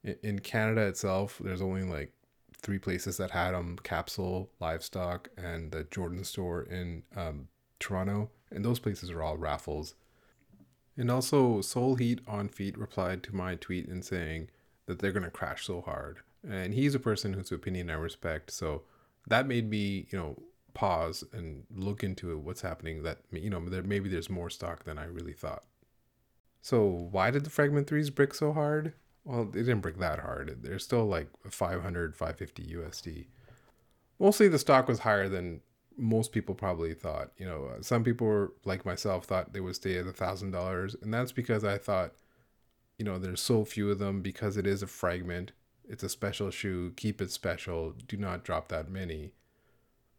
In, 0.05 0.17
in 0.23 0.39
Canada 0.39 0.83
itself, 0.83 1.41
there's 1.43 1.61
only 1.61 1.83
like 1.83 2.13
three 2.57 2.79
places 2.79 3.17
that 3.17 3.33
had 3.33 3.51
them: 3.51 3.79
Capsule, 3.83 4.51
Livestock, 4.61 5.29
and 5.37 5.73
the 5.73 5.85
Jordan 5.85 6.23
store 6.23 6.63
in 6.63 7.03
um, 7.17 7.49
Toronto. 7.81 8.31
And 8.53 8.65
those 8.65 8.79
places 8.79 9.11
are 9.11 9.23
all 9.23 9.37
raffles. 9.37 9.95
And 10.97 11.11
also, 11.11 11.61
Soul 11.63 11.97
Heat 11.97 12.21
on 12.29 12.49
Feet 12.49 12.79
replied 12.79 13.25
to 13.25 13.35
my 13.35 13.57
tweet 13.57 13.89
and 13.89 14.05
saying 14.05 14.51
that 14.87 15.01
they're 15.01 15.13
gonna 15.13 15.31
crash 15.31 15.67
so 15.67 15.81
hard 15.81 16.21
and 16.49 16.75
he's 16.75 16.95
a 16.95 17.00
person 17.00 17.35
whose 17.35 17.52
opinion 17.52 17.90
I 17.90 17.95
respect. 17.95 18.50
So 18.50 18.83
that 19.26 19.47
made 19.47 19.69
me, 19.71 20.07
you 20.11 20.19
know, 20.19 20.43
pause 20.75 21.25
and 21.33 21.64
look 21.75 22.02
into 22.02 22.37
what's 22.38 22.62
happening. 22.62 23.02
That 23.02 23.19
you 23.31 23.50
know, 23.50 23.61
there 23.69 23.83
maybe 23.83 24.09
there's 24.09 24.31
more 24.31 24.50
stock 24.50 24.85
than 24.85 24.99
I 24.99 25.05
really 25.05 25.33
thought. 25.33 25.64
So 26.61 26.85
why 26.85 27.31
did 27.31 27.45
the 27.45 27.50
fragment 27.50 27.87
threes 27.87 28.11
break 28.11 28.35
so 28.35 28.52
hard? 28.52 28.95
Well, 29.25 29.45
they 29.45 29.61
didn't 29.61 29.81
break 29.81 29.99
that 29.99 30.21
hard. 30.21 30.62
They're 30.62 30.78
still 30.78 31.05
like 31.05 31.28
500, 31.49 32.17
550 32.17 32.75
USD. 32.75 33.26
Mostly 34.19 34.49
the 34.49 34.59
stock 34.59 34.88
was 34.88 35.00
higher 35.00 35.28
than 35.28 35.61
most 35.97 36.33
people 36.33 36.55
probably 36.55 36.95
thought. 36.95 37.33
You 37.37 37.47
know, 37.47 37.71
some 37.81 38.05
people 38.05 38.26
were 38.26 38.55
like 38.64 38.87
myself 38.87 39.26
thought 39.26 39.52
they 39.52 39.61
would 39.61 39.75
stay 39.76 39.99
at 39.99 40.07
a 40.07 40.12
thousand 40.12 40.52
dollars, 40.52 40.97
and 41.02 41.12
that's 41.12 41.33
because 41.33 41.64
I 41.64 41.76
thought, 41.76 42.14
you 42.99 43.05
know, 43.05 43.19
there's 43.19 43.40
so 43.40 43.64
few 43.64 43.90
of 43.90 43.99
them 43.99 44.23
because 44.23 44.57
it 44.57 44.67
is 44.67 44.83
a 44.83 44.87
fragment 44.87 45.52
it's 45.88 46.02
a 46.02 46.09
special 46.09 46.50
shoe, 46.50 46.92
keep 46.97 47.21
it 47.21 47.30
special, 47.30 47.95
do 48.07 48.16
not 48.16 48.45
drop 48.45 48.68
that 48.68 48.90
many. 48.90 49.33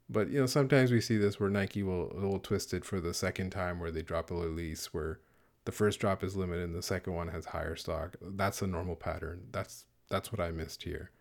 But 0.09 0.29
you 0.29 0.39
know, 0.39 0.47
sometimes 0.47 0.91
we 0.91 1.01
see 1.01 1.17
this 1.17 1.39
where 1.39 1.49
Nike 1.49 1.83
will 1.83 2.11
will 2.15 2.39
twist 2.39 2.73
it 2.73 2.83
for 2.83 2.99
the 2.99 3.13
second 3.13 3.51
time 3.51 3.79
where 3.79 3.91
they 3.91 4.01
drop 4.01 4.31
a 4.31 4.35
release 4.35 4.93
where 4.93 5.19
the 5.65 5.71
first 5.71 5.99
drop 5.99 6.23
is 6.23 6.35
limited 6.35 6.63
and 6.63 6.75
the 6.75 6.81
second 6.81 7.13
one 7.13 7.27
has 7.27 7.45
higher 7.45 7.75
stock. 7.75 8.15
That's 8.21 8.61
a 8.63 8.67
normal 8.67 8.95
pattern. 8.95 9.47
That's 9.51 9.85
that's 10.09 10.31
what 10.31 10.41
I 10.41 10.51
missed 10.51 10.83
here. 10.83 11.11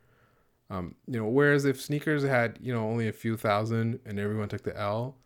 Um, 0.70 0.94
you 1.06 1.18
know, 1.18 1.26
whereas 1.26 1.64
if 1.64 1.80
sneakers 1.80 2.24
had, 2.24 2.58
you 2.60 2.72
know, 2.72 2.88
only 2.88 3.08
a 3.08 3.12
few 3.12 3.36
thousand 3.36 4.00
and 4.04 4.18
everyone 4.18 4.48
took 4.48 4.64
the 4.64 4.78
L, 4.78 5.16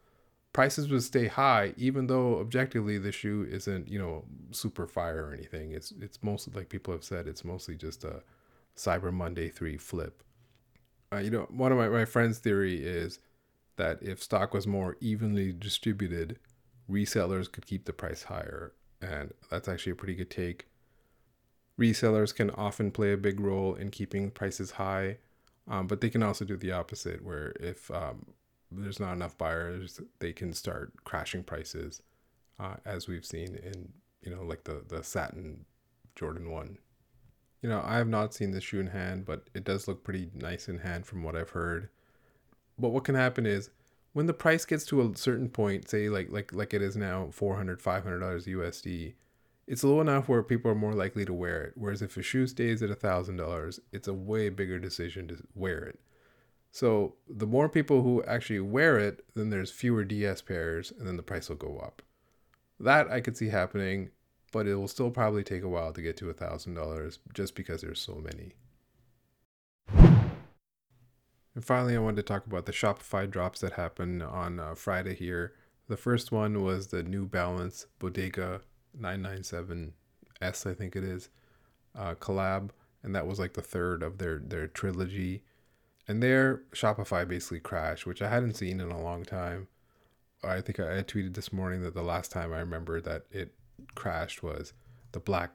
prices 0.52 0.88
would 0.88 1.02
stay 1.02 1.26
high, 1.26 1.74
even 1.76 2.06
though 2.06 2.38
objectively 2.38 2.98
the 2.98 3.12
shoe 3.12 3.46
isn't, 3.50 3.88
you 3.88 3.98
know, 3.98 4.24
super 4.50 4.86
fire 4.86 5.26
or 5.26 5.32
anything. 5.32 5.72
It's 5.72 5.92
it's 6.00 6.22
mostly 6.22 6.52
like 6.54 6.68
people 6.68 6.92
have 6.92 7.04
said, 7.04 7.28
it's 7.28 7.44
mostly 7.44 7.76
just 7.76 8.04
a 8.04 8.22
Cyber 8.76 9.12
Monday 9.12 9.48
three 9.48 9.76
flip. 9.76 10.22
Uh, 11.12 11.18
you 11.18 11.30
know, 11.30 11.46
one 11.50 11.72
of 11.72 11.78
my, 11.78 11.88
my 11.88 12.04
friends' 12.04 12.38
theory 12.38 12.82
is 12.82 13.18
that 13.76 14.02
if 14.02 14.22
stock 14.22 14.54
was 14.54 14.66
more 14.66 14.96
evenly 15.00 15.52
distributed, 15.52 16.38
resellers 16.90 17.50
could 17.50 17.66
keep 17.66 17.84
the 17.84 17.92
price 17.92 18.24
higher. 18.24 18.72
And 19.00 19.32
that's 19.50 19.68
actually 19.68 19.92
a 19.92 19.96
pretty 19.96 20.14
good 20.14 20.30
take. 20.30 20.68
Resellers 21.78 22.34
can 22.34 22.50
often 22.50 22.90
play 22.90 23.12
a 23.12 23.16
big 23.16 23.40
role 23.40 23.74
in 23.74 23.90
keeping 23.90 24.30
prices 24.30 24.72
high, 24.72 25.18
um, 25.68 25.86
but 25.86 26.00
they 26.00 26.10
can 26.10 26.22
also 26.22 26.44
do 26.44 26.56
the 26.56 26.72
opposite, 26.72 27.24
where 27.24 27.52
if 27.58 27.90
um, 27.90 28.26
there's 28.70 29.00
not 29.00 29.14
enough 29.14 29.36
buyers, 29.38 30.00
they 30.18 30.32
can 30.32 30.52
start 30.52 30.92
crashing 31.04 31.42
prices, 31.42 32.02
uh, 32.60 32.74
as 32.84 33.08
we've 33.08 33.24
seen 33.24 33.56
in 33.56 33.92
you 34.22 34.34
know 34.34 34.42
like 34.42 34.64
the 34.64 34.84
the 34.86 35.02
satin 35.02 35.64
Jordan 36.14 36.50
one. 36.50 36.78
You 37.62 37.68
know, 37.68 37.82
I 37.84 37.96
have 37.96 38.08
not 38.08 38.34
seen 38.34 38.50
the 38.50 38.60
shoe 38.60 38.80
in 38.80 38.88
hand, 38.88 39.24
but 39.24 39.48
it 39.54 39.64
does 39.64 39.86
look 39.86 40.02
pretty 40.02 40.30
nice 40.34 40.68
in 40.68 40.78
hand 40.78 41.06
from 41.06 41.22
what 41.22 41.36
I've 41.36 41.50
heard. 41.50 41.88
But 42.78 42.88
what 42.88 43.04
can 43.04 43.14
happen 43.14 43.46
is 43.46 43.70
when 44.12 44.26
the 44.26 44.34
price 44.34 44.64
gets 44.64 44.84
to 44.86 45.00
a 45.00 45.16
certain 45.16 45.48
point, 45.48 45.88
say 45.88 46.08
like 46.08 46.30
like 46.30 46.52
like 46.52 46.74
it 46.74 46.82
is 46.82 46.96
now 46.96 47.28
400 47.30 47.80
500 47.80 48.18
dollars 48.18 48.46
USD, 48.46 49.14
it's 49.66 49.84
low 49.84 50.00
enough 50.00 50.28
where 50.28 50.42
people 50.42 50.70
are 50.70 50.74
more 50.76 50.94
likely 50.94 51.24
to 51.24 51.32
wear 51.32 51.62
it. 51.62 51.72
Whereas 51.76 52.02
if 52.02 52.16
a 52.16 52.22
shoe 52.22 52.48
stays 52.48 52.82
at 52.82 52.90
a 52.90 52.96
thousand 52.96 53.36
dollars, 53.36 53.80
it's 53.92 54.08
a 54.08 54.14
way 54.14 54.48
bigger 54.48 54.78
decision 54.78 55.28
to 55.28 55.38
wear 55.54 55.84
it. 55.84 56.00
So 56.72 57.14
the 57.28 57.46
more 57.46 57.68
people 57.68 58.02
who 58.02 58.24
actually 58.24 58.60
wear 58.60 58.98
it, 58.98 59.24
then 59.34 59.50
there's 59.50 59.70
fewer 59.70 60.04
DS 60.04 60.42
pairs, 60.42 60.90
and 60.90 61.06
then 61.06 61.16
the 61.16 61.22
price 61.22 61.48
will 61.48 61.56
go 61.56 61.78
up. 61.78 62.02
That 62.80 63.10
I 63.10 63.20
could 63.20 63.36
see 63.36 63.48
happening, 63.48 64.10
but 64.52 64.66
it 64.66 64.76
will 64.76 64.88
still 64.88 65.10
probably 65.10 65.42
take 65.42 65.62
a 65.62 65.68
while 65.68 65.92
to 65.92 66.02
get 66.02 66.16
to 66.18 66.30
a 66.30 66.34
thousand 66.34 66.74
dollars 66.74 67.18
just 67.34 67.54
because 67.54 67.80
there's 67.80 68.00
so 68.00 68.22
many. 68.22 68.52
And 71.54 71.64
finally, 71.64 71.96
I 71.96 71.98
wanted 71.98 72.16
to 72.16 72.22
talk 72.22 72.46
about 72.46 72.66
the 72.66 72.72
Shopify 72.72 73.28
drops 73.28 73.60
that 73.60 73.74
happened 73.74 74.22
on 74.22 74.60
uh, 74.60 74.74
Friday 74.74 75.14
here. 75.14 75.54
The 75.88 75.96
first 75.96 76.32
one 76.32 76.62
was 76.62 76.86
the 76.86 77.02
New 77.02 77.26
Balance 77.26 77.86
Bodega 77.98 78.62
997S, 78.98 79.92
I 80.42 80.74
think 80.74 80.96
it 80.96 81.04
is, 81.04 81.28
uh, 81.94 82.14
collab, 82.14 82.70
and 83.02 83.14
that 83.14 83.26
was 83.26 83.38
like 83.38 83.54
the 83.54 83.62
third 83.62 84.02
of 84.02 84.18
their 84.18 84.38
their 84.38 84.66
trilogy. 84.66 85.42
And 86.08 86.22
there, 86.22 86.62
Shopify 86.72 87.26
basically 87.26 87.60
crashed, 87.60 88.06
which 88.06 88.22
I 88.22 88.28
hadn't 88.28 88.54
seen 88.54 88.80
in 88.80 88.90
a 88.90 89.02
long 89.02 89.24
time. 89.24 89.68
I 90.42 90.60
think 90.60 90.80
I 90.80 91.02
tweeted 91.02 91.34
this 91.34 91.52
morning 91.52 91.82
that 91.82 91.94
the 91.94 92.02
last 92.02 92.32
time 92.32 92.52
I 92.52 92.58
remember 92.58 93.00
that 93.00 93.26
it 93.30 93.54
crashed 93.94 94.42
was 94.42 94.72
the 95.12 95.20
black 95.20 95.52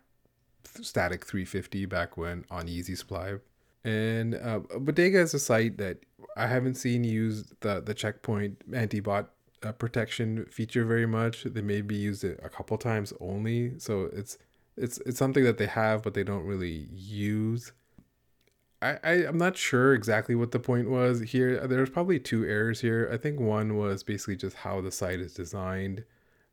static 0.82 1.26
350 1.26 1.86
back 1.86 2.18
when 2.18 2.46
on 2.52 2.68
Yeezy 2.68 2.98
Supply 2.98 3.38
and 3.88 4.36
uh, 4.36 4.60
Bodega 4.80 5.20
is 5.20 5.34
a 5.34 5.40
site 5.40 5.78
that 5.78 6.00
I 6.36 6.48
haven't 6.48 6.76
seen 6.76 7.06
use 7.06 7.54
the 7.62 7.80
the 7.80 7.94
checkpoint 7.94 8.62
anti 8.74 9.00
bot 9.00 9.30
uh, 9.64 9.72
protection 9.72 10.46
feature 10.52 10.84
very 10.84 11.06
much. 11.06 11.44
They 11.44 11.62
maybe 11.62 11.96
used 11.96 12.26
it 12.26 12.40
a 12.44 12.50
couple 12.50 12.78
times 12.78 13.14
only, 13.22 13.80
so 13.80 14.10
it's 14.12 14.38
it's 14.76 14.98
it's 15.06 15.18
something 15.18 15.46
that 15.46 15.58
they 15.58 15.68
have 15.68 16.04
but 16.04 16.16
they 16.16 16.26
don't 16.26 16.44
really 16.44 16.90
use. 16.92 17.72
I, 18.82 18.98
I 19.04 19.12
I'm 19.26 19.38
not 19.38 19.56
sure 19.56 19.94
exactly 19.94 20.36
what 20.36 20.52
the 20.52 20.60
point 20.60 20.90
was 20.90 21.22
here. 21.22 21.66
There's 21.66 21.90
probably 21.90 22.20
two 22.20 22.44
errors 22.44 22.82
here. 22.82 23.10
I 23.12 23.16
think 23.16 23.40
one 23.40 23.78
was 23.78 24.04
basically 24.04 24.36
just 24.36 24.58
how 24.58 24.82
the 24.82 24.92
site 24.92 25.22
is 25.22 25.34
designed, 25.34 26.04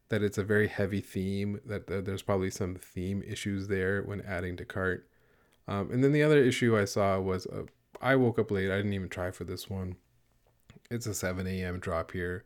that 0.09 0.23
it's 0.23 0.39
a 0.39 0.45
very 0.45 0.69
heavy 0.69 1.01
theme. 1.01 1.61
That, 1.65 1.87
that 1.87 2.05
there's 2.05 2.23
probably 2.23 2.51
some 2.51 2.75
theme 2.75 3.23
issues 3.27 3.69
there 3.69 4.03
when 4.03 4.21
adding 4.21 4.57
to 4.57 4.65
cart 4.65 5.09
um, 5.67 5.91
and 5.91 6.05
then 6.05 6.13
the 6.13 6.23
other 6.23 6.43
issue 6.43 6.79
I 6.79 6.85
saw 6.85 7.19
was 7.19 7.47
uh, 7.47 7.65
I 8.01 8.17
woke 8.17 8.39
up 8.39 8.51
late. 8.51 8.71
I 8.71 8.77
didn't 8.77 8.93
even 8.93 9.09
try 9.09 9.31
for 9.31 9.45
this 9.45 9.71
one. 9.71 9.97
It's 10.91 11.07
a 11.07 11.15
7 11.15 11.47
a.m. 11.47 11.79
drop 11.79 12.13
here. 12.13 12.45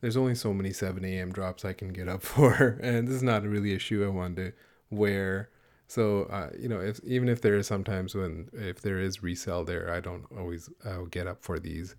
There's 0.00 0.16
only 0.16 0.34
so 0.34 0.52
many 0.52 0.72
7 0.72 1.04
a.m. 1.04 1.32
drops 1.32 1.64
I 1.64 1.72
can 1.72 1.92
get 1.92 2.08
up 2.08 2.22
for, 2.22 2.78
and 2.82 3.06
this 3.06 3.14
is 3.14 3.22
not 3.22 3.44
really 3.44 3.74
a 3.74 3.78
shoe 3.78 4.04
I 4.04 4.08
wanted 4.08 4.36
to 4.36 4.52
wear. 4.90 5.50
So 5.88 6.24
uh, 6.24 6.50
you 6.58 6.68
know, 6.68 6.80
if 6.80 7.00
even 7.04 7.28
if 7.28 7.40
there 7.40 7.54
is 7.54 7.66
sometimes 7.66 8.14
when 8.14 8.48
if 8.52 8.80
there 8.82 8.98
is 8.98 9.22
resell 9.22 9.64
there, 9.64 9.92
I 9.92 10.00
don't 10.00 10.24
always 10.36 10.68
uh, 10.84 11.02
get 11.10 11.28
up 11.28 11.44
for 11.44 11.58
these. 11.60 11.94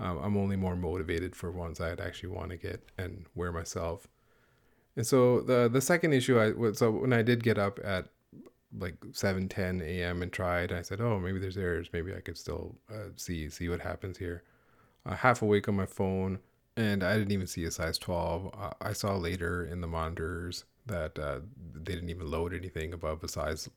Um, 0.00 0.18
I'm 0.18 0.36
only 0.36 0.56
more 0.56 0.76
motivated 0.76 1.36
for 1.36 1.52
ones 1.52 1.80
I'd 1.80 2.00
actually 2.00 2.30
want 2.30 2.50
to 2.50 2.56
get 2.56 2.82
and 2.98 3.26
wear 3.34 3.52
myself. 3.52 4.08
And 4.96 5.06
so 5.06 5.40
the 5.40 5.68
the 5.68 5.80
second 5.80 6.12
issue 6.12 6.40
I 6.40 6.72
so 6.72 6.90
when 6.90 7.12
I 7.12 7.22
did 7.22 7.42
get 7.42 7.58
up 7.58 7.78
at 7.84 8.06
like 8.78 8.94
7 9.12 9.48
10 9.48 9.80
a.m 9.82 10.22
and 10.22 10.32
tried 10.32 10.70
i 10.70 10.80
said 10.80 11.00
oh 11.00 11.18
maybe 11.18 11.38
there's 11.38 11.56
errors. 11.56 11.88
Maybe 11.92 12.14
i 12.14 12.20
could 12.20 12.38
still 12.38 12.76
uh, 12.88 13.10
see 13.16 13.48
see 13.50 13.68
what 13.68 13.80
happens 13.80 14.18
here. 14.18 14.42
Uh, 15.04 15.16
half 15.16 15.42
awake 15.42 15.68
on 15.68 15.74
my 15.74 15.86
phone 15.86 16.38
and 16.76 17.02
i 17.02 17.16
didn't 17.16 17.32
even 17.32 17.46
see 17.46 17.64
a 17.64 17.70
size 17.70 17.98
12 17.98 18.54
uh, 18.56 18.70
i 18.80 18.92
saw 18.92 19.16
later 19.16 19.64
in 19.64 19.80
the 19.80 19.86
monitors 19.86 20.64
that 20.86 21.18
uh, 21.18 21.40
they 21.74 21.94
didn't 21.94 22.10
even 22.10 22.30
load 22.30 22.52
anything 22.54 22.92
above 22.92 23.24
a 23.24 23.28
size 23.28 23.68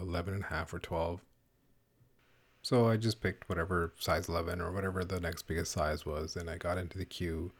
11 0.00 0.34
and 0.34 0.44
a 0.44 0.46
half 0.46 0.72
or 0.72 0.78
12 0.78 1.20
so 2.62 2.88
i 2.88 2.96
just 2.96 3.20
picked 3.20 3.48
whatever 3.48 3.92
size 3.98 4.28
11 4.28 4.60
or 4.60 4.72
whatever 4.72 5.04
the 5.04 5.20
next 5.20 5.42
biggest 5.42 5.70
size 5.70 6.06
was 6.06 6.34
and 6.34 6.48
i 6.48 6.56
got 6.56 6.78
into 6.78 6.98
the 6.98 7.04
queue 7.04 7.52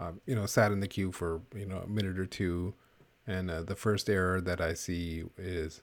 um, 0.00 0.20
you 0.26 0.34
know 0.34 0.46
sat 0.46 0.72
in 0.72 0.80
the 0.80 0.88
queue 0.88 1.12
for 1.12 1.42
you 1.54 1.66
know 1.66 1.78
a 1.78 1.86
minute 1.86 2.18
or 2.18 2.26
two 2.26 2.74
and 3.26 3.50
uh, 3.50 3.62
the 3.62 3.76
first 3.76 4.08
error 4.08 4.40
that 4.40 4.60
i 4.60 4.74
see 4.74 5.24
is 5.38 5.82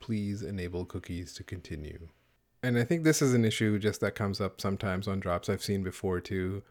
please 0.00 0.42
enable 0.42 0.84
cookies 0.84 1.32
to 1.34 1.44
continue. 1.44 2.08
And 2.62 2.76
I 2.76 2.84
think 2.84 3.04
this 3.04 3.22
is 3.22 3.32
an 3.32 3.44
issue 3.44 3.78
just 3.78 4.00
that 4.00 4.14
comes 4.14 4.40
up 4.40 4.60
sometimes 4.60 5.06
on 5.06 5.20
drops 5.20 5.48
I've 5.48 5.62
seen 5.62 5.82
before 5.82 6.20
too, 6.20 6.62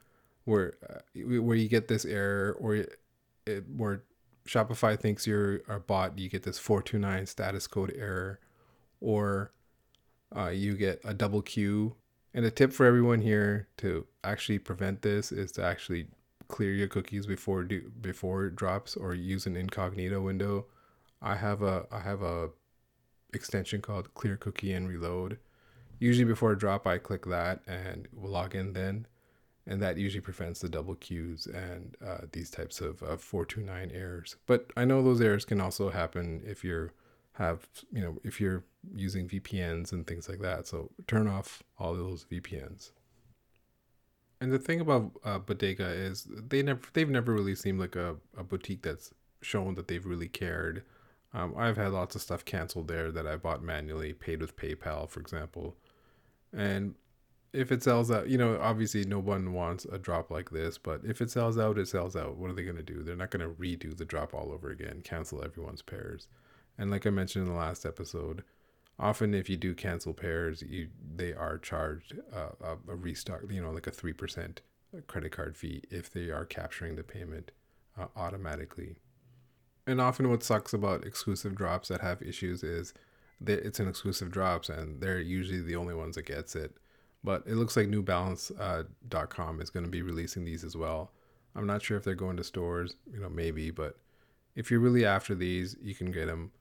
where 0.44 0.74
uh, 0.88 1.00
where 1.42 1.56
you 1.56 1.70
get 1.70 1.88
this 1.88 2.06
error 2.06 2.58
or 2.60 2.76
it, 2.76 3.66
where 3.76 4.04
Shopify 4.48 5.00
thinks 5.00 5.26
you're 5.26 5.62
a 5.68 5.80
bot, 5.80 6.18
you 6.20 6.30
get 6.30 6.44
this 6.44 6.60
429 6.60 7.26
status 7.28 7.68
code 7.68 7.94
error, 7.96 8.40
or 9.00 9.52
uh, 10.36 10.50
you 10.50 10.76
get 10.76 11.02
a 11.04 11.14
double 11.14 11.42
queue. 11.42 11.96
And 12.34 12.46
a 12.46 12.52
tip 12.52 12.72
for 12.72 12.86
everyone 12.86 13.22
here 13.22 13.68
to 13.78 14.06
actually 14.24 14.60
prevent 14.60 15.02
this 15.02 15.32
is 15.32 15.52
to 15.54 15.64
actually 15.64 16.08
clear 16.50 16.74
your 16.74 16.88
cookies 16.88 17.26
before 17.26 17.64
do 17.64 17.90
before 18.02 18.48
it 18.48 18.56
drops 18.56 18.98
or 18.98 19.14
use 19.14 19.46
an 19.46 19.56
incognito 19.56 20.20
window. 20.22 20.66
I 21.22 21.36
have 21.36 21.62
a 21.62 21.86
I 21.92 22.00
have 22.00 22.22
a 22.22 22.50
extension 23.34 23.82
called 23.82 24.14
Clear 24.14 24.36
Cookie 24.36 24.74
and 24.74 24.90
Reload. 24.90 25.38
Usually 26.00 26.26
before 26.26 26.52
a 26.52 26.58
drop, 26.58 26.88
I 26.88 26.98
click 26.98 27.26
that 27.26 27.62
and 27.68 28.08
log 28.14 28.56
in 28.56 28.74
then. 28.74 29.06
And 29.68 29.82
that 29.82 29.98
usually 29.98 30.22
prevents 30.22 30.62
the 30.62 30.70
double 30.70 30.96
queues 30.96 31.46
and 31.46 31.96
uh, 32.06 32.22
these 32.32 32.50
types 32.50 32.82
of 32.82 33.04
uh, 33.04 33.18
429 33.18 33.92
errors. 33.94 34.36
But 34.48 34.72
I 34.76 34.84
know 34.86 35.04
those 35.04 35.22
errors 35.22 35.46
can 35.46 35.62
also 35.62 35.90
happen 35.90 36.42
if 36.46 36.64
you're 36.64 36.94
have 37.34 37.68
you 37.92 38.02
know 38.02 38.18
if 38.24 38.42
you're 38.42 38.64
using 38.96 39.28
VPNs 39.28 39.92
and 39.92 40.08
things 40.08 40.28
like 40.28 40.40
that. 40.40 40.68
So 40.68 40.90
turn 41.08 41.28
off 41.28 41.64
all 41.78 41.96
those 41.96 42.26
VPNs. 42.26 42.92
And 44.42 44.52
the 44.54 44.60
thing 44.60 44.80
about 44.80 45.12
uh, 45.24 45.40
Bodega 45.40 45.88
is 45.88 46.28
they 46.30 46.64
never 46.64 46.82
they've 46.94 47.10
never 47.10 47.34
really 47.34 47.56
seemed 47.56 47.80
like 47.80 47.96
a, 47.96 48.16
a 48.38 48.44
boutique 48.44 48.84
that's 48.84 49.14
shown 49.42 49.76
that 49.76 49.88
they've 49.88 50.06
really 50.06 50.28
cared 50.28 50.84
um, 51.34 51.54
I've 51.56 51.78
had 51.78 51.92
lots 51.92 52.16
of 52.16 52.22
stuff 52.22 52.44
canceled 52.44 52.88
there 52.88 53.12
that 53.12 53.28
I 53.28 53.36
bought 53.36 53.62
manually, 53.62 54.14
paid 54.14 54.42
with 54.42 54.56
PayPal, 54.56 55.08
for 55.08 55.20
example. 55.20 55.76
And 56.52 56.96
if 57.54 57.72
it 57.72 57.84
sells 57.84 58.10
out, 58.10 58.30
you 58.30 58.38
know, 58.38 58.60
obviously 58.60 59.06
no 59.06 59.20
one 59.20 59.54
wants 59.54 59.86
a 59.86 60.00
drop 60.00 60.32
like 60.32 60.50
this, 60.50 60.78
but 60.78 61.02
if 61.04 61.22
it 61.22 61.30
sells 61.30 61.58
out, 61.58 61.78
it 61.78 61.88
sells 61.88 62.16
out. 62.16 62.38
What 62.38 62.50
are 62.50 62.54
they 62.54 62.64
going 62.64 62.78
to 62.78 62.84
do? 62.84 63.04
They're 63.04 63.16
not 63.16 63.30
going 63.30 63.48
to 63.48 63.56
redo 63.62 63.96
the 63.96 64.06
drop 64.06 64.34
all 64.34 64.52
over 64.52 64.70
again, 64.70 65.02
cancel 65.04 65.44
everyone's 65.44 65.84
pairs. 65.84 66.28
And 66.78 66.90
like 66.90 67.06
I 67.06 67.12
mentioned 67.12 67.46
in 67.46 67.54
the 67.54 67.60
last 67.60 67.86
episode, 67.86 68.44
often 69.00 69.34
if 69.34 69.50
you 69.50 69.58
do 69.58 69.74
cancel 69.74 70.14
pairs, 70.14 70.62
you 70.62 70.90
they 71.16 71.34
are 71.34 71.58
charged 71.58 72.20
uh, 72.34 72.76
a, 72.88 72.96
restock, 72.96 73.42
you 73.50 73.62
know, 73.62 73.72
like 73.72 73.88
a 73.88 73.92
3% 73.92 74.58
credit 75.08 75.32
card 75.32 75.56
fee 75.56 75.84
if 75.90 76.12
they 76.12 76.30
are 76.30 76.46
capturing 76.46 76.96
the 76.96 77.04
payment 77.04 77.52
uh, 78.00 78.08
automatically. 78.16 78.96
And 79.88 80.00
often 80.00 80.30
what 80.30 80.44
sucks 80.44 80.74
about 80.74 81.06
exclusive 81.06 81.56
drops 81.56 81.88
that 81.88 82.02
have 82.02 82.22
issues 82.22 82.64
is 82.64 82.94
that 83.42 83.66
it's 83.66 83.80
an 83.80 83.88
exclusive 83.88 84.32
drops 84.32 84.70
and 84.70 85.02
they're 85.02 85.20
usually 85.20 85.62
the 85.62 85.76
only 85.76 85.94
ones 85.94 86.16
that 86.16 86.26
gets 86.26 86.56
it. 86.56 86.76
But 87.24 87.44
it 87.46 87.56
looks 87.56 87.76
like 87.76 87.88
newbalance.com 87.88 89.60
uh, 89.60 89.64
is 89.64 89.70
going 89.70 89.86
to 89.86 89.92
be 89.92 90.02
releasing 90.02 90.46
these 90.46 90.64
as 90.64 90.76
well. 90.76 91.12
I'm 91.56 91.68
not 91.68 91.82
sure 91.82 91.98
if 91.98 92.04
they're 92.04 92.16
going 92.16 92.38
to 92.38 92.44
stores 92.44 92.96
you 93.12 93.20
know 93.20 93.30
maybe 93.30 93.72
but 93.72 93.98
if 94.56 94.70
you're 94.70 94.80
really 94.80 95.06
after 95.06 95.36
these 95.36 95.76
you 95.82 95.96
can 95.96 96.12
get 96.12 96.28
them 96.28 96.52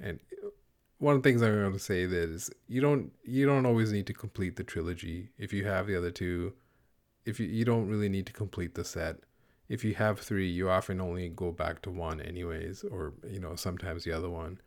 and 0.00 0.18
one 1.02 1.16
of 1.16 1.22
the 1.22 1.28
things 1.28 1.42
i'm 1.42 1.52
going 1.52 1.72
to 1.72 1.78
say 1.78 2.06
that 2.06 2.30
is 2.30 2.50
you 2.68 2.80
don't 2.80 3.12
you 3.24 3.44
don't 3.44 3.66
always 3.66 3.92
need 3.92 4.06
to 4.06 4.12
complete 4.12 4.56
the 4.56 4.64
trilogy 4.64 5.30
if 5.38 5.52
you 5.52 5.64
have 5.64 5.86
the 5.86 5.96
other 5.96 6.10
two 6.10 6.52
if 7.24 7.38
you, 7.38 7.46
you 7.46 7.64
don't 7.64 7.88
really 7.88 8.08
need 8.08 8.26
to 8.26 8.32
complete 8.32 8.74
the 8.74 8.84
set 8.84 9.16
if 9.72 9.84
you 9.84 9.94
have 9.94 10.20
three, 10.20 10.50
you 10.50 10.68
often 10.68 11.00
only 11.00 11.30
go 11.30 11.50
back 11.50 11.80
to 11.82 11.90
one 11.90 12.20
anyways, 12.20 12.84
or 12.84 13.14
you 13.26 13.40
know 13.40 13.56
sometimes 13.56 14.04
the 14.04 14.12
other 14.12 14.28
one. 14.28 14.60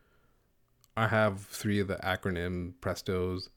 I 0.97 1.07
have 1.09 1.45
three 1.45 1.79
of 1.79 1.87
the 1.87 1.97
acronym 1.97 2.73
Prestos 2.81 3.49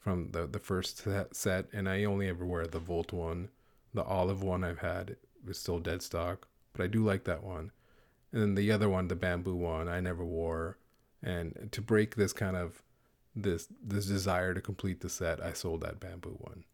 from 0.00 0.32
the 0.32 0.48
the 0.48 0.58
first 0.58 1.06
set, 1.32 1.66
and 1.72 1.88
I 1.88 2.02
only 2.02 2.28
ever 2.28 2.44
wear 2.44 2.66
the 2.66 2.80
Volt 2.80 3.12
one. 3.12 3.50
The 3.94 4.02
olive 4.02 4.42
one 4.42 4.64
I've 4.64 4.80
had 4.80 5.14
is 5.48 5.58
still 5.58 5.78
dead 5.78 6.02
stock, 6.02 6.48
but 6.72 6.82
I 6.82 6.88
do 6.88 7.04
like 7.04 7.22
that 7.22 7.44
one. 7.44 7.70
And 8.32 8.42
then 8.42 8.54
the 8.56 8.72
other 8.72 8.88
one, 8.88 9.06
the 9.06 9.14
bamboo 9.14 9.54
one, 9.54 9.88
I 9.88 10.00
never 10.00 10.24
wore. 10.24 10.76
And 11.22 11.68
to 11.72 11.80
break 11.80 12.16
this 12.16 12.32
kind 12.32 12.56
of 12.56 12.82
this 13.34 13.68
this 13.82 14.06
desire 14.06 14.54
to 14.54 14.60
complete 14.60 15.00
the 15.00 15.08
set, 15.08 15.42
I 15.42 15.52
sold 15.52 15.80
that 15.82 16.00
bamboo 16.00 16.36
one. 16.38 16.64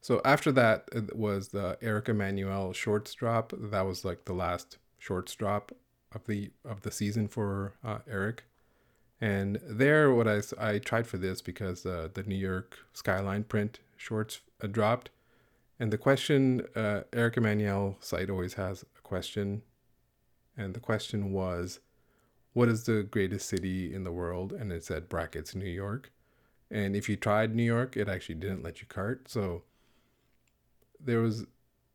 So 0.00 0.20
after 0.24 0.50
that 0.52 0.88
it 0.92 1.16
was 1.16 1.48
the 1.48 1.78
Eric 1.80 2.08
Emanuel 2.08 2.72
shorts 2.72 3.14
drop. 3.14 3.52
That 3.56 3.82
was 3.82 4.04
like 4.04 4.24
the 4.24 4.32
last 4.34 4.78
shorts 4.98 5.34
drop 5.34 5.72
of 6.14 6.26
the 6.26 6.50
of 6.64 6.82
the 6.82 6.90
season 6.90 7.28
for 7.28 7.74
uh, 7.84 7.98
Eric. 8.08 8.44
And 9.20 9.60
there, 9.62 10.12
what 10.12 10.26
I, 10.26 10.42
I 10.58 10.78
tried 10.78 11.06
for 11.06 11.16
this 11.16 11.40
because 11.40 11.86
uh, 11.86 12.08
the 12.12 12.24
New 12.24 12.34
York 12.34 12.76
Skyline 12.92 13.44
print 13.44 13.78
shorts 13.96 14.40
uh, 14.60 14.66
dropped, 14.66 15.10
and 15.78 15.92
the 15.92 15.98
question 15.98 16.62
uh, 16.74 17.02
Eric 17.12 17.36
Emanuel 17.36 17.96
site 18.00 18.30
always 18.30 18.54
has 18.54 18.84
a 18.98 19.00
question, 19.00 19.62
and 20.56 20.74
the 20.74 20.80
question 20.80 21.32
was, 21.32 21.78
"What 22.52 22.68
is 22.68 22.84
the 22.84 23.02
greatest 23.02 23.48
city 23.48 23.94
in 23.94 24.04
the 24.04 24.12
world?" 24.12 24.52
And 24.52 24.72
it 24.72 24.84
said 24.84 25.08
brackets 25.08 25.54
New 25.54 25.64
York, 25.64 26.12
and 26.70 26.96
if 26.96 27.08
you 27.08 27.16
tried 27.16 27.54
New 27.54 27.62
York, 27.62 27.96
it 27.96 28.08
actually 28.08 28.36
didn't 28.36 28.62
let 28.62 28.80
you 28.80 28.86
cart. 28.86 29.28
So 29.28 29.62
there 30.98 31.20
was 31.20 31.44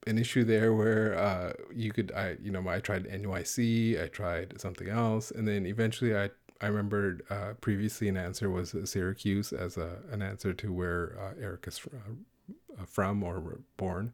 an 0.06 0.18
issue 0.18 0.44
there 0.44 0.74
where 0.74 1.18
uh, 1.18 1.54
you 1.74 1.92
could 1.92 2.12
I 2.12 2.38
you 2.42 2.52
know 2.52 2.68
I 2.68 2.80
tried 2.80 3.06
NYC, 3.06 4.02
I 4.02 4.08
tried 4.08 4.60
something 4.60 4.88
else, 4.88 5.32
and 5.32 5.48
then 5.48 5.66
eventually 5.66 6.16
I 6.16 6.30
I 6.62 6.68
remembered 6.68 7.24
uh, 7.30 7.54
previously 7.62 8.08
an 8.08 8.18
answer 8.18 8.50
was 8.50 8.76
Syracuse 8.86 9.54
as 9.54 9.78
a 9.78 10.00
an 10.12 10.22
answer 10.22 10.54
to 10.54 10.74
where 10.74 11.18
uh, 11.20 11.42
Eric 11.42 11.66
is 11.68 11.82
uh, 11.86 12.86
from 12.86 13.24
or 13.24 13.60
born, 13.78 14.14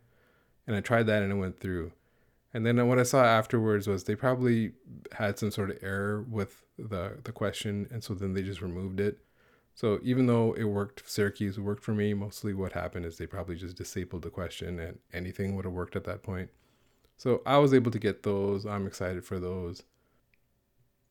and 0.67 0.75
I 0.75 0.81
tried 0.81 1.07
that 1.07 1.23
and 1.23 1.31
it 1.31 1.35
went 1.35 1.59
through. 1.59 1.91
And 2.53 2.65
then 2.65 2.87
what 2.87 2.99
I 2.99 3.03
saw 3.03 3.23
afterwards 3.23 3.87
was 3.87 4.03
they 4.03 4.15
probably 4.15 4.73
had 5.13 5.39
some 5.39 5.49
sort 5.49 5.71
of 5.71 5.77
error 5.81 6.21
with 6.21 6.63
the 6.77 7.17
the 7.23 7.31
question, 7.31 7.87
and 7.91 8.03
so 8.03 8.13
then 8.13 8.33
they 8.33 8.43
just 8.43 8.61
removed 8.61 8.99
it. 8.99 9.19
So 9.75 9.99
even 10.03 10.27
though 10.27 10.53
it 10.53 10.65
worked, 10.65 11.09
Syracuse 11.09 11.59
worked 11.59 11.83
for 11.83 11.93
me. 11.93 12.13
Mostly 12.13 12.53
what 12.53 12.73
happened 12.73 13.05
is 13.05 13.17
they 13.17 13.25
probably 13.25 13.55
just 13.55 13.75
disabled 13.75 14.21
the 14.21 14.29
question, 14.29 14.79
and 14.79 14.99
anything 15.13 15.55
would 15.55 15.65
have 15.65 15.73
worked 15.73 15.95
at 15.95 16.03
that 16.03 16.21
point. 16.21 16.49
So 17.17 17.41
I 17.45 17.57
was 17.57 17.73
able 17.73 17.91
to 17.91 17.99
get 17.99 18.23
those. 18.23 18.65
I'm 18.65 18.85
excited 18.85 19.25
for 19.25 19.39
those. 19.39 19.83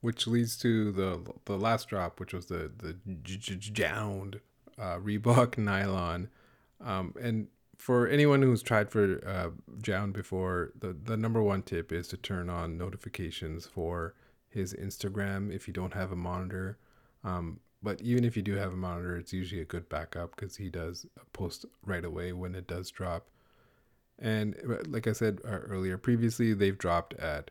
Which 0.00 0.26
leads 0.26 0.56
to 0.58 0.92
the 0.92 1.20
the 1.44 1.56
last 1.58 1.88
drop, 1.88 2.20
which 2.20 2.32
was 2.32 2.46
the 2.46 2.70
the 2.76 2.96
Jound 3.14 4.40
uh, 4.78 4.98
Reebok 4.98 5.58
nylon, 5.58 6.28
um, 6.80 7.14
and 7.20 7.48
for 7.76 8.06
anyone 8.06 8.42
who's 8.42 8.62
tried 8.62 8.90
for 8.90 9.20
uh, 9.26 9.50
Jound 9.80 10.12
before, 10.12 10.72
the 10.78 10.92
the 10.92 11.16
number 11.16 11.42
one 11.42 11.62
tip 11.62 11.92
is 11.92 12.08
to 12.08 12.16
turn 12.16 12.48
on 12.48 12.78
notifications 12.78 13.66
for 13.66 14.14
his 14.48 14.74
Instagram 14.74 15.52
if 15.52 15.66
you 15.66 15.74
don't 15.74 15.94
have 15.94 16.12
a 16.12 16.16
monitor. 16.16 16.78
Um, 17.24 17.60
but 17.82 18.00
even 18.00 18.24
if 18.24 18.36
you 18.36 18.42
do 18.42 18.54
have 18.54 18.72
a 18.72 18.76
monitor, 18.76 19.16
it's 19.16 19.32
usually 19.32 19.60
a 19.60 19.66
good 19.66 19.88
backup 19.88 20.36
because 20.36 20.56
he 20.56 20.70
does 20.70 21.06
post 21.32 21.64
right 21.84 22.04
away 22.04 22.32
when 22.32 22.54
it 22.54 22.66
does 22.66 22.90
drop. 22.90 23.28
And 24.18 24.54
uh, 24.68 24.76
like 24.88 25.06
I 25.08 25.12
said 25.12 25.40
uh, 25.44 25.48
earlier, 25.50 25.98
previously 25.98 26.54
they've 26.54 26.78
dropped 26.78 27.14
at 27.14 27.50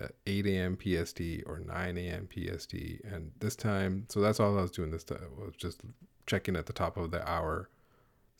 uh, 0.00 0.08
8 0.26 0.46
a.m. 0.46 0.76
PST 0.76 1.20
or 1.46 1.60
9 1.60 1.98
a.m. 1.98 2.28
PST, 2.28 2.74
and 3.04 3.30
this 3.38 3.54
time, 3.54 4.06
so 4.08 4.20
that's 4.20 4.40
all 4.40 4.58
I 4.58 4.62
was 4.62 4.70
doing 4.70 4.90
this 4.90 5.04
time 5.04 5.18
was 5.38 5.54
just 5.56 5.82
checking 6.26 6.56
at 6.56 6.66
the 6.66 6.72
top 6.72 6.96
of 6.96 7.10
the 7.10 7.28
hour. 7.28 7.68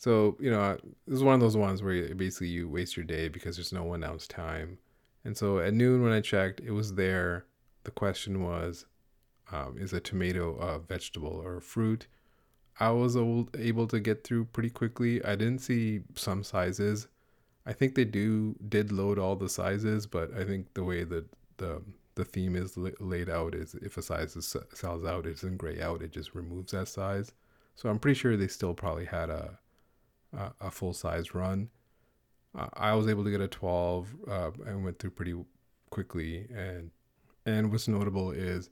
So 0.02 0.36
you 0.40 0.50
know, 0.50 0.76
this 1.06 1.18
is 1.18 1.22
one 1.22 1.34
of 1.34 1.40
those 1.40 1.56
ones 1.56 1.80
where 1.80 2.12
basically 2.16 2.48
you 2.48 2.68
waste 2.68 2.96
your 2.96 3.04
day 3.04 3.28
because 3.28 3.54
there's 3.54 3.72
no 3.72 3.94
announced 3.94 4.30
time. 4.30 4.78
And 5.24 5.36
so 5.36 5.60
at 5.60 5.74
noon 5.74 6.02
when 6.02 6.10
I 6.10 6.20
checked, 6.20 6.58
it 6.58 6.72
was 6.72 6.94
there. 6.94 7.46
The 7.84 7.92
question 7.92 8.42
was, 8.42 8.84
um, 9.52 9.76
is 9.78 9.92
a 9.92 10.00
tomato 10.00 10.56
a 10.56 10.80
vegetable 10.80 11.40
or 11.44 11.58
a 11.58 11.62
fruit? 11.62 12.08
I 12.80 12.90
was 12.90 13.14
able 13.16 13.86
to 13.86 14.00
get 14.00 14.24
through 14.24 14.46
pretty 14.46 14.70
quickly. 14.70 15.24
I 15.24 15.36
didn't 15.36 15.60
see 15.60 16.00
some 16.16 16.42
sizes. 16.42 17.06
I 17.64 17.72
think 17.72 17.94
they 17.94 18.04
do 18.04 18.56
did 18.68 18.90
load 18.90 19.20
all 19.20 19.36
the 19.36 19.48
sizes, 19.48 20.08
but 20.08 20.36
I 20.36 20.42
think 20.42 20.74
the 20.74 20.82
way 20.82 21.04
that 21.04 21.26
the 21.58 21.80
the 22.16 22.24
theme 22.24 22.56
is 22.56 22.76
laid 22.76 23.30
out 23.30 23.54
is 23.54 23.76
if 23.76 23.96
a 23.96 24.02
size 24.02 24.34
is, 24.34 24.56
sells 24.74 25.04
out, 25.04 25.26
it 25.26 25.34
doesn't 25.34 25.58
gray 25.58 25.80
out. 25.80 26.02
It 26.02 26.10
just 26.10 26.34
removes 26.34 26.72
that 26.72 26.88
size. 26.88 27.30
So 27.76 27.88
I'm 27.88 28.00
pretty 28.00 28.18
sure 28.18 28.36
they 28.36 28.48
still 28.48 28.74
probably 28.74 29.04
had 29.04 29.30
a 29.30 29.60
a, 30.36 30.52
a 30.60 30.70
full 30.70 30.92
size 30.92 31.34
run. 31.34 31.68
Uh, 32.56 32.68
I 32.74 32.94
was 32.94 33.08
able 33.08 33.24
to 33.24 33.30
get 33.30 33.40
a 33.40 33.48
12 33.48 34.14
uh, 34.28 34.50
and 34.66 34.84
went 34.84 34.98
through 34.98 35.12
pretty 35.12 35.34
quickly. 35.90 36.46
And 36.54 36.90
and 37.46 37.70
what's 37.70 37.88
notable 37.88 38.30
is 38.30 38.70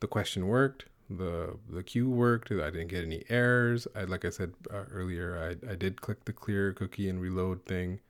the 0.00 0.06
question 0.06 0.46
worked 0.46 0.86
the 1.10 1.56
the 1.68 1.82
queue 1.82 2.08
worked 2.08 2.50
i 2.50 2.70
didn't 2.70 2.88
get 2.88 3.04
any 3.04 3.22
errors 3.28 3.86
i 3.94 4.04
like 4.04 4.24
i 4.24 4.30
said 4.30 4.54
uh, 4.72 4.84
earlier 4.90 5.56
I, 5.62 5.72
I 5.72 5.74
did 5.74 6.00
click 6.00 6.24
the 6.24 6.32
clear 6.32 6.72
cookie 6.72 7.08
and 7.08 7.20
reload 7.20 7.64
thing 7.66 8.00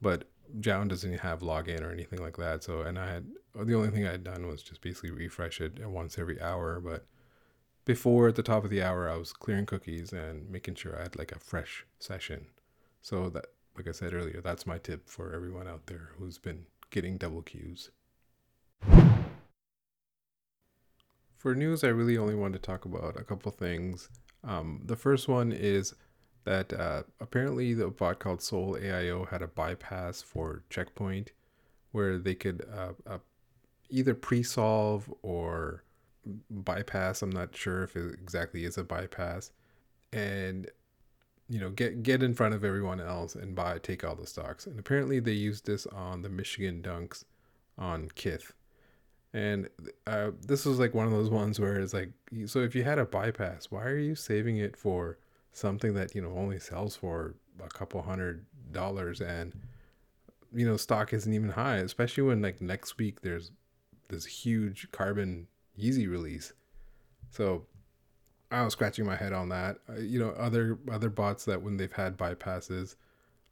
but 0.00 0.24
Jound 0.58 0.90
doesn't 0.90 1.18
have 1.18 1.40
login 1.40 1.82
or 1.82 1.92
anything 1.92 2.20
like 2.20 2.36
that 2.38 2.64
so 2.64 2.80
and 2.80 2.98
i 2.98 3.08
had 3.08 3.26
the 3.54 3.74
only 3.74 3.90
thing 3.90 4.06
i 4.06 4.10
had 4.10 4.24
done 4.24 4.48
was 4.48 4.62
just 4.62 4.80
basically 4.80 5.12
refresh 5.12 5.60
it 5.60 5.86
once 5.86 6.18
every 6.18 6.40
hour 6.40 6.80
but 6.80 7.06
before 7.94 8.28
at 8.28 8.36
the 8.36 8.42
top 8.42 8.62
of 8.64 8.70
the 8.70 8.82
hour 8.82 9.10
i 9.10 9.16
was 9.16 9.32
clearing 9.32 9.66
cookies 9.66 10.12
and 10.12 10.48
making 10.48 10.74
sure 10.74 10.96
i 10.98 11.02
had 11.02 11.16
like 11.16 11.32
a 11.32 11.38
fresh 11.38 11.84
session 11.98 12.46
so 13.02 13.28
that 13.28 13.46
like 13.76 13.88
i 13.88 13.92
said 13.92 14.14
earlier 14.14 14.40
that's 14.40 14.66
my 14.66 14.78
tip 14.78 15.08
for 15.08 15.34
everyone 15.34 15.66
out 15.66 15.86
there 15.86 16.10
who's 16.16 16.38
been 16.38 16.64
getting 16.90 17.16
double 17.16 17.42
queues 17.42 17.90
for 21.40 21.54
news, 21.54 21.84
I 21.84 21.88
really 21.88 22.18
only 22.18 22.34
want 22.34 22.52
to 22.52 22.58
talk 22.58 22.84
about 22.84 23.18
a 23.18 23.24
couple 23.24 23.50
things. 23.50 24.10
Um, 24.44 24.82
the 24.84 24.94
first 24.94 25.26
one 25.26 25.52
is 25.52 25.94
that 26.44 26.70
uh, 26.74 27.04
apparently 27.18 27.72
the 27.72 27.88
bot 27.88 28.18
called 28.18 28.42
Sole 28.42 28.76
AIO 28.76 29.26
had 29.26 29.40
a 29.40 29.46
bypass 29.46 30.20
for 30.20 30.64
Checkpoint 30.68 31.32
where 31.92 32.18
they 32.18 32.34
could 32.34 32.68
uh, 32.70 32.92
uh, 33.06 33.18
either 33.88 34.14
pre 34.14 34.42
solve 34.42 35.10
or 35.22 35.82
bypass. 36.50 37.22
I'm 37.22 37.30
not 37.30 37.56
sure 37.56 37.82
if 37.82 37.96
it 37.96 38.14
exactly 38.14 38.64
is 38.64 38.78
a 38.78 38.84
bypass. 38.84 39.50
And 40.12 40.68
you 41.48 41.60
know, 41.60 41.70
get 41.70 42.02
get 42.02 42.22
in 42.22 42.34
front 42.34 42.54
of 42.54 42.64
everyone 42.64 43.00
else 43.00 43.34
and 43.34 43.54
buy 43.54 43.78
take 43.78 44.04
all 44.04 44.14
the 44.14 44.26
stocks. 44.26 44.66
And 44.66 44.78
apparently 44.78 45.20
they 45.20 45.32
used 45.32 45.66
this 45.66 45.86
on 45.86 46.22
the 46.22 46.28
Michigan 46.28 46.82
Dunks 46.82 47.24
on 47.78 48.08
Kith 48.14 48.52
and 49.32 49.68
uh, 50.06 50.32
this 50.46 50.64
was 50.64 50.78
like 50.78 50.94
one 50.94 51.06
of 51.06 51.12
those 51.12 51.30
ones 51.30 51.60
where 51.60 51.78
it's 51.78 51.94
like, 51.94 52.10
so 52.46 52.60
if 52.60 52.74
you 52.74 52.84
had 52.84 52.98
a 52.98 53.04
bypass, 53.04 53.70
why 53.70 53.84
are 53.84 53.98
you 53.98 54.14
saving 54.14 54.56
it 54.56 54.76
for 54.76 55.18
something 55.52 55.94
that 55.94 56.14
you 56.14 56.22
know 56.22 56.32
only 56.36 56.58
sells 56.58 56.96
for 56.96 57.34
a 57.62 57.68
couple 57.68 58.00
hundred 58.02 58.46
dollars 58.70 59.20
and 59.20 59.52
you 60.54 60.64
know 60.64 60.76
stock 60.76 61.12
isn't 61.12 61.32
even 61.32 61.50
high, 61.50 61.76
especially 61.76 62.22
when 62.22 62.42
like 62.42 62.60
next 62.60 62.98
week 62.98 63.22
there's 63.22 63.52
this 64.08 64.26
huge 64.26 64.90
carbon 64.90 65.46
Yeezy 65.78 66.08
release. 66.08 66.52
So 67.30 67.66
I 68.50 68.62
was 68.62 68.72
scratching 68.72 69.06
my 69.06 69.16
head 69.16 69.32
on 69.32 69.48
that. 69.50 69.78
Uh, 69.88 70.00
you 70.00 70.18
know, 70.18 70.30
other 70.30 70.78
other 70.90 71.08
bots 71.08 71.44
that 71.44 71.62
when 71.62 71.76
they've 71.76 71.92
had 71.92 72.16
bypasses, 72.16 72.96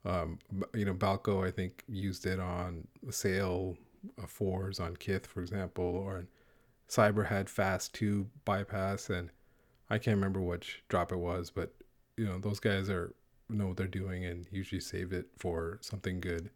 um, 0.05 0.39
you 0.75 0.85
know, 0.85 0.95
Balko 0.95 1.47
I 1.47 1.51
think 1.51 1.85
used 1.89 2.27
it 2.27 2.41
on 2.41 2.87
sale 3.11 3.77
fours 4.27 4.81
on 4.81 4.97
Kith, 4.97 5.27
for 5.27 5.41
example, 5.41 5.85
or 5.85 6.27
Cyber 6.89 7.27
had 7.27 7.51
fast 7.51 7.95
two 7.95 8.27
bypass, 8.45 9.11
and 9.11 9.31
I 9.91 9.99
can't 9.99 10.17
remember 10.17 10.41
which 10.41 10.83
drop 10.89 11.13
it 11.13 11.19
was, 11.19 11.51
but 11.51 11.75
you 12.17 12.27
know 12.27 12.39
those 12.39 12.61
guys 12.61 12.91
are 12.91 13.15
know 13.49 13.69
what 13.69 13.77
they're 13.77 13.87
doing 13.87 14.25
and 14.25 14.47
usually 14.51 14.81
save 14.81 15.13
it 15.13 15.27
for 15.39 15.79
something 15.81 16.21
good. 16.21 16.51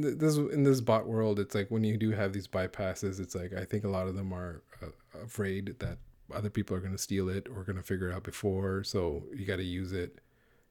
This 0.00 0.36
in 0.36 0.62
this 0.62 0.80
bot 0.80 1.06
world, 1.06 1.38
it's 1.38 1.54
like 1.54 1.70
when 1.70 1.84
you 1.84 1.96
do 1.96 2.10
have 2.10 2.32
these 2.32 2.48
bypasses, 2.48 3.20
it's 3.20 3.34
like 3.34 3.52
I 3.52 3.64
think 3.64 3.84
a 3.84 3.88
lot 3.88 4.08
of 4.08 4.14
them 4.14 4.32
are 4.32 4.62
uh, 4.82 4.86
afraid 5.22 5.76
that 5.80 5.98
other 6.32 6.50
people 6.50 6.76
are 6.76 6.80
going 6.80 6.92
to 6.92 6.98
steal 6.98 7.28
it 7.28 7.48
or 7.48 7.64
going 7.64 7.76
to 7.76 7.82
figure 7.82 8.10
it 8.10 8.14
out 8.14 8.22
before, 8.22 8.84
so 8.84 9.24
you 9.34 9.44
got 9.44 9.56
to 9.56 9.64
use 9.64 9.92
it. 9.92 10.20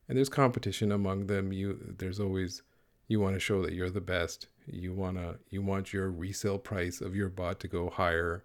And 0.07 0.17
there's 0.17 0.29
competition 0.29 0.91
among 0.91 1.27
them. 1.27 1.53
You 1.53 1.95
there's 1.97 2.19
always 2.19 2.63
you 3.07 3.19
want 3.19 3.35
to 3.35 3.39
show 3.39 3.61
that 3.63 3.73
you're 3.73 3.89
the 3.89 4.01
best. 4.01 4.47
You 4.65 4.93
want 4.93 5.17
to 5.17 5.37
you 5.49 5.61
want 5.61 5.93
your 5.93 6.09
resale 6.09 6.57
price 6.57 7.01
of 7.01 7.15
your 7.15 7.29
bot 7.29 7.59
to 7.61 7.67
go 7.67 7.89
higher. 7.89 8.43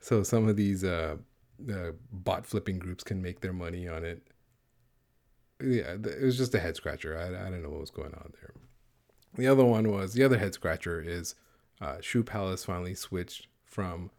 So 0.00 0.22
some 0.22 0.48
of 0.48 0.56
these 0.56 0.82
uh, 0.82 1.16
uh, 1.70 1.92
bot 2.12 2.46
flipping 2.46 2.78
groups 2.78 3.04
can 3.04 3.20
make 3.20 3.40
their 3.40 3.52
money 3.52 3.88
on 3.88 4.04
it. 4.04 4.22
Yeah 5.62 5.96
it 6.02 6.22
was 6.22 6.38
just 6.38 6.54
a 6.54 6.60
head 6.60 6.76
scratcher. 6.76 7.18
I, 7.18 7.46
I 7.46 7.50
don't 7.50 7.62
know 7.62 7.68
what 7.68 7.80
was 7.80 7.90
going 7.90 8.14
on 8.14 8.32
there 8.40 8.54
The 9.34 9.46
other 9.46 9.64
one 9.64 9.90
was 9.90 10.12
the 10.12 10.24
other 10.24 10.38
head 10.38 10.54
scratcher 10.54 11.00
is 11.00 11.34
uh, 11.80 11.96
Shoe 12.00 12.22
Palace 12.22 12.64
finally 12.64 12.94
switched 12.94 13.46
from 13.64 14.10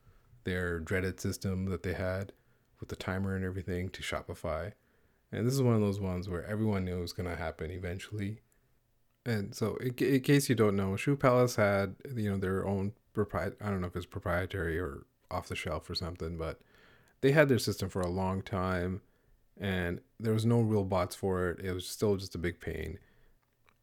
their 0.43 0.79
dreaded 0.79 1.19
system 1.19 1.65
that 1.65 1.83
they 1.83 1.93
had 1.93 2.33
with 2.79 2.89
the 2.89 2.95
timer 2.95 3.35
and 3.35 3.45
everything 3.45 3.89
to 3.89 4.01
Shopify. 4.01 4.73
And 5.31 5.45
this 5.45 5.53
is 5.53 5.61
one 5.61 5.75
of 5.75 5.81
those 5.81 5.99
ones 5.99 6.27
where 6.27 6.45
everyone 6.45 6.85
knew 6.85 6.97
it 6.97 7.01
was 7.01 7.13
going 7.13 7.29
to 7.29 7.35
happen 7.35 7.71
eventually. 7.71 8.41
And 9.25 9.55
so, 9.55 9.75
in, 9.75 9.93
in, 9.99 10.21
case 10.21 10.49
you 10.49 10.55
don't 10.55 10.75
know, 10.75 10.95
Shoe 10.95 11.15
Palace 11.15 11.55
had 11.55 11.95
you 12.15 12.29
know 12.29 12.37
their 12.37 12.65
own 12.65 12.93
proprietary. 13.13 13.57
I 13.61 13.69
don't 13.69 13.81
know 13.81 13.87
if 13.87 13.95
it's 13.95 14.05
proprietary 14.05 14.79
or 14.79 15.05
off 15.29 15.47
the 15.47 15.55
shelf 15.55 15.89
or 15.89 15.95
something, 15.95 16.37
but 16.37 16.59
they 17.21 17.31
had 17.31 17.47
their 17.47 17.59
system 17.59 17.87
for 17.87 18.01
a 18.01 18.09
long 18.09 18.41
time, 18.41 19.01
and 19.59 20.01
there 20.19 20.33
was 20.33 20.45
no 20.45 20.59
real 20.59 20.83
bots 20.83 21.15
for 21.15 21.49
it. 21.49 21.59
It 21.63 21.71
was 21.71 21.87
still 21.87 22.17
just 22.17 22.33
a 22.33 22.39
big 22.39 22.59
pain. 22.59 22.97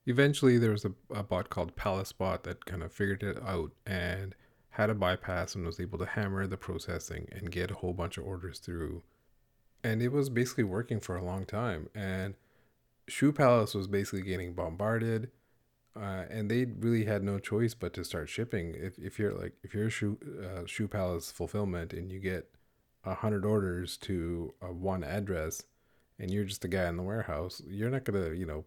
Eventually, 0.08 0.56
there 0.56 0.70
was 0.70 0.86
a, 0.86 0.92
a 1.14 1.22
bot 1.22 1.50
called 1.50 1.76
Palace 1.76 2.12
Bot 2.12 2.44
that 2.44 2.64
kind 2.64 2.82
of 2.82 2.90
figured 2.90 3.22
it 3.22 3.36
out 3.42 3.72
and 3.84 4.34
had 4.70 4.88
a 4.88 4.94
bypass 4.94 5.54
and 5.54 5.66
was 5.66 5.78
able 5.78 5.98
to 5.98 6.06
hammer 6.06 6.46
the 6.46 6.56
processing 6.56 7.28
and 7.30 7.52
get 7.52 7.70
a 7.70 7.74
whole 7.74 7.92
bunch 7.92 8.16
of 8.16 8.24
orders 8.24 8.58
through. 8.58 9.02
And 9.84 10.00
it 10.00 10.10
was 10.10 10.30
basically 10.30 10.64
working 10.64 10.98
for 10.98 11.18
a 11.18 11.22
long 11.22 11.44
time. 11.44 11.90
And 11.94 12.36
Shoe 13.06 13.32
Palace 13.32 13.74
was 13.74 13.86
basically 13.86 14.22
getting 14.22 14.54
bombarded. 14.54 15.30
Uh, 15.94 16.24
and 16.30 16.50
they 16.50 16.64
really 16.64 17.04
had 17.04 17.22
no 17.22 17.38
choice 17.38 17.74
but 17.74 17.92
to 17.92 18.02
start 18.02 18.30
shipping. 18.30 18.74
If, 18.74 18.98
if 18.98 19.18
you're 19.18 19.34
like 19.34 19.52
if 19.62 19.74
you're 19.74 19.88
a 19.88 19.90
shoe 19.90 20.16
uh, 20.42 20.64
shoe 20.64 20.88
palace 20.88 21.30
fulfillment 21.30 21.92
and 21.92 22.10
you 22.10 22.18
get 22.18 22.48
a 23.04 23.14
hundred 23.14 23.44
orders 23.44 23.98
to 23.98 24.54
uh, 24.62 24.72
one 24.72 25.04
address, 25.04 25.64
and 26.18 26.30
you're 26.30 26.44
just 26.44 26.64
a 26.64 26.68
guy 26.68 26.88
in 26.88 26.96
the 26.96 27.02
warehouse, 27.02 27.60
you're 27.66 27.90
not 27.90 28.04
gonna 28.04 28.30
you 28.30 28.46
know 28.46 28.64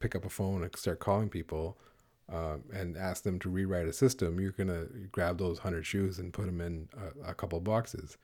pick 0.00 0.14
up 0.14 0.24
a 0.24 0.30
phone 0.30 0.62
and 0.62 0.76
start 0.76 1.00
calling 1.00 1.28
people 1.28 1.78
um, 2.32 2.64
and 2.72 2.96
ask 2.96 3.22
them 3.22 3.38
to 3.40 3.50
rewrite 3.50 3.86
a 3.86 3.92
system, 3.92 4.40
you're 4.40 4.52
gonna 4.52 4.86
grab 5.12 5.38
those 5.38 5.58
hundred 5.58 5.86
shoes 5.86 6.18
and 6.18 6.32
put 6.32 6.46
them 6.46 6.60
in 6.60 6.88
a, 7.24 7.30
a 7.30 7.34
couple 7.34 7.60
boxes. 7.60 8.16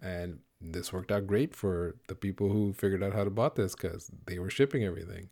And 0.00 0.40
this 0.60 0.92
worked 0.92 1.12
out 1.12 1.26
great 1.26 1.54
for 1.54 1.96
the 2.08 2.14
people 2.14 2.50
who 2.50 2.72
figured 2.72 3.02
out 3.02 3.14
how 3.14 3.24
to 3.24 3.30
bought 3.30 3.56
this 3.56 3.74
because 3.74 4.10
they 4.26 4.38
were 4.38 4.50
shipping 4.50 4.84
everything. 4.84 5.28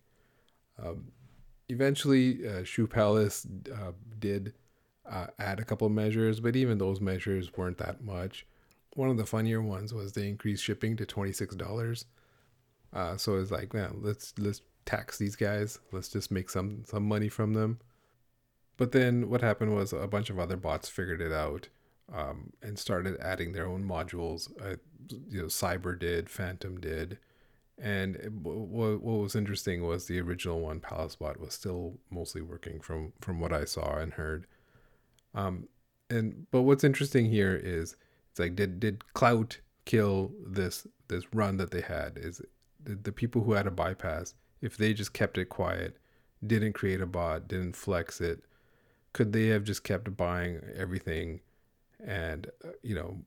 Um, 0.83 1.13
eventually, 1.69 2.47
uh, 2.47 2.65
Shoe 2.65 2.87
Palace 2.87 3.47
uh, 3.73 3.93
did 4.19 4.55
uh, 5.09 5.27
add 5.39 5.61
a 5.61 5.65
couple 5.65 5.89
measures, 5.89 6.41
but 6.41 6.57
even 6.57 6.79
those 6.79 7.01
measures 7.01 7.57
weren't 7.57 7.79
that 7.79 8.03
much. 8.03 8.47
One 8.95 9.11
of 9.11 9.17
the 9.17 9.27
funnier 9.27 9.63
ones 9.63 9.93
was 9.93 10.13
they 10.13 10.29
increased 10.29 10.65
shipping 10.65 10.97
to 10.97 11.07
twenty 11.07 11.33
six 11.33 11.55
dollars. 11.55 12.07
Uh, 12.93 13.17
so 13.17 13.37
it's 13.37 13.51
like, 13.51 13.75
man, 13.75 13.99
let's 14.03 14.35
let's 14.39 14.61
tax 14.87 15.19
these 15.19 15.37
guys. 15.37 15.79
Let's 15.93 16.09
just 16.09 16.31
make 16.31 16.51
some 16.51 16.85
some 16.87 17.07
money 17.07 17.29
from 17.29 17.55
them. 17.55 17.81
But 18.77 18.93
then 18.93 19.29
what 19.31 19.41
happened 19.41 19.75
was 19.75 19.93
a 19.93 20.09
bunch 20.09 20.31
of 20.31 20.39
other 20.39 20.57
bots 20.57 20.89
figured 20.89 21.21
it 21.21 21.33
out 21.33 21.69
um, 22.13 22.53
and 22.63 22.79
started 22.79 23.17
adding 23.21 23.53
their 23.53 23.67
own 23.67 23.85
modules. 23.85 24.51
Uh, 24.61 24.77
you 25.29 25.43
know, 25.43 25.47
Cyber 25.47 25.99
did, 25.99 26.29
Phantom 26.29 26.81
did, 26.81 27.19
and 27.79 28.17
what, 28.43 29.03
what 29.03 29.21
was 29.21 29.35
interesting 29.35 29.85
was 29.85 30.07
the 30.07 30.21
original 30.21 30.61
one, 30.61 30.81
Palace 30.81 31.17
Bot, 31.17 31.41
was 31.41 31.55
still 31.55 31.99
mostly 32.11 32.41
working 32.41 32.81
from 32.81 33.13
from 33.21 33.41
what 33.41 33.53
I 33.53 33.65
saw 33.65 33.97
and 33.97 34.13
heard. 34.13 34.47
Um, 35.35 35.69
and 36.09 36.47
but 36.51 36.63
what's 36.63 36.85
interesting 36.85 37.27
here 37.27 37.55
is 37.57 37.97
it's 38.31 38.39
like 38.39 38.55
did 38.55 38.79
did 38.79 39.13
Clout 39.15 39.59
kill 39.85 40.33
this 40.47 40.87
this 41.09 41.25
run 41.33 41.57
that 41.57 41.71
they 41.71 41.81
had? 41.81 42.17
Is 42.17 42.41
the 42.85 43.13
people 43.13 43.43
who 43.43 43.53
had 43.53 43.67
a 43.67 43.73
bypass 43.73 44.35
if 44.61 44.77
they 44.77 44.95
just 44.95 45.13
kept 45.13 45.39
it 45.39 45.47
quiet, 45.47 45.97
didn't 46.45 46.73
create 46.73 47.01
a 47.01 47.07
bot, 47.07 47.49
didn't 47.49 47.77
flex 47.77 48.21
it, 48.21 48.45
could 49.13 49.33
they 49.33 49.49
have 49.49 49.65
just 49.65 49.85
kept 49.85 50.17
buying 50.17 50.61
everything 50.77 51.41
and 52.05 52.51
uh, 52.65 52.71
you 52.83 52.95
know 52.95 53.21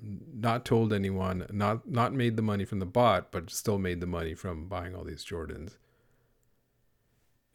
not 0.00 0.64
told 0.64 0.92
anyone, 0.92 1.46
not 1.50 1.88
not 1.88 2.12
made 2.12 2.36
the 2.36 2.42
money 2.42 2.64
from 2.64 2.78
the 2.78 2.86
bot, 2.86 3.32
but 3.32 3.50
still 3.50 3.78
made 3.78 4.00
the 4.00 4.06
money 4.06 4.34
from 4.34 4.68
buying 4.68 4.94
all 4.94 5.04
these 5.04 5.24
Jordans. 5.24 5.76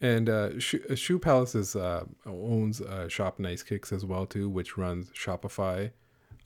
And 0.00 0.28
uh, 0.28 0.58
Shoe, 0.58 0.96
Shoe 0.96 1.18
Palace 1.18 1.54
is, 1.54 1.74
uh, 1.74 2.04
owns 2.26 2.82
uh, 2.82 3.08
Shop 3.08 3.38
Nice 3.38 3.62
Kicks 3.62 3.92
as 3.92 4.04
well 4.04 4.26
too, 4.26 4.50
which 4.50 4.76
runs 4.76 5.10
Shopify, 5.10 5.92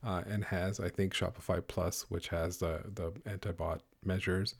uh, 0.04 0.22
and 0.28 0.44
has 0.44 0.78
I 0.78 0.88
think 0.88 1.14
Shopify 1.14 1.66
Plus, 1.66 2.02
which 2.08 2.28
has 2.28 2.58
the 2.58 2.82
the 2.94 3.12
anti 3.26 3.52
bot 3.52 3.82
measures. 4.04 4.54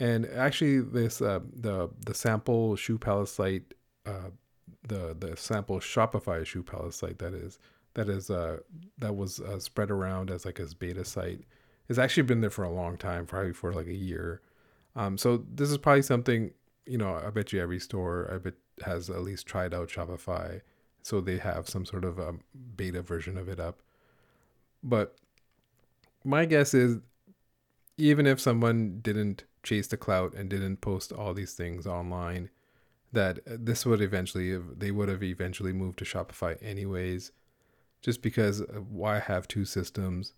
And 0.00 0.26
actually, 0.26 0.80
this 0.80 1.20
uh, 1.20 1.40
the 1.52 1.90
the 2.06 2.14
sample 2.14 2.76
shoe 2.76 2.98
palace 2.98 3.32
site, 3.32 3.74
uh, 4.06 4.30
the 4.86 5.16
the 5.18 5.36
sample 5.36 5.80
Shopify 5.80 6.44
shoe 6.46 6.62
palace 6.62 6.96
site 6.96 7.18
that 7.18 7.34
is 7.34 7.58
that 7.94 8.08
is 8.08 8.30
uh, 8.30 8.58
that 8.98 9.16
was 9.16 9.40
uh, 9.40 9.58
spread 9.58 9.90
around 9.90 10.30
as 10.30 10.44
like 10.44 10.60
a 10.60 10.66
beta 10.78 11.04
site 11.04 11.40
has 11.88 11.98
actually 11.98 12.22
been 12.22 12.40
there 12.40 12.50
for 12.50 12.64
a 12.64 12.70
long 12.70 12.96
time, 12.96 13.26
probably 13.26 13.52
for 13.52 13.72
like 13.72 13.86
a 13.86 13.94
year. 13.94 14.40
Um, 14.94 15.16
so 15.18 15.44
this 15.52 15.70
is 15.70 15.78
probably 15.78 16.02
something 16.02 16.52
you 16.86 16.98
know. 16.98 17.14
I 17.14 17.30
bet 17.30 17.52
you 17.52 17.60
every 17.60 17.80
store 17.80 18.30
I 18.32 18.38
bet 18.38 18.54
has 18.84 19.10
at 19.10 19.22
least 19.22 19.46
tried 19.46 19.74
out 19.74 19.88
Shopify, 19.88 20.60
so 21.02 21.20
they 21.20 21.38
have 21.38 21.68
some 21.68 21.84
sort 21.84 22.04
of 22.04 22.18
a 22.18 22.28
um, 22.28 22.40
beta 22.76 23.02
version 23.02 23.36
of 23.36 23.48
it 23.48 23.58
up. 23.58 23.82
But 24.82 25.16
my 26.24 26.44
guess 26.44 26.74
is, 26.74 26.98
even 27.96 28.26
if 28.26 28.40
someone 28.40 29.00
didn't 29.02 29.44
chase 29.68 29.86
the 29.88 29.96
clout 29.98 30.32
and 30.34 30.48
didn't 30.48 30.78
post 30.78 31.12
all 31.12 31.34
these 31.34 31.52
things 31.52 31.86
online 31.86 32.48
that 33.12 33.38
this 33.44 33.84
would 33.84 34.00
eventually 34.00 34.56
they 34.76 34.90
would 34.90 35.08
have 35.08 35.22
eventually 35.22 35.72
moved 35.72 35.98
to 35.98 36.04
Shopify 36.04 36.56
anyways 36.62 37.32
just 38.00 38.22
because 38.22 38.62
why 38.88 39.18
have 39.18 39.46
two 39.48 39.64
systems. 39.64 40.34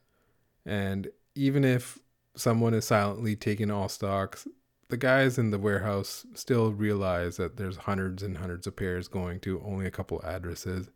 And 0.66 1.08
even 1.34 1.64
if 1.64 1.98
someone 2.34 2.74
is 2.74 2.84
silently 2.84 3.36
taking 3.36 3.70
all 3.70 3.88
stocks 3.88 4.46
the 4.88 4.96
guys 4.96 5.38
in 5.38 5.50
the 5.50 5.58
warehouse 5.58 6.26
still 6.34 6.72
realize 6.72 7.36
that 7.36 7.56
there's 7.56 7.76
hundreds 7.76 8.24
and 8.24 8.38
hundreds 8.38 8.66
of 8.66 8.74
pairs 8.74 9.06
going 9.06 9.38
to 9.38 9.62
only 9.64 9.86
a 9.86 9.90
couple 9.90 10.20
addresses 10.24 10.90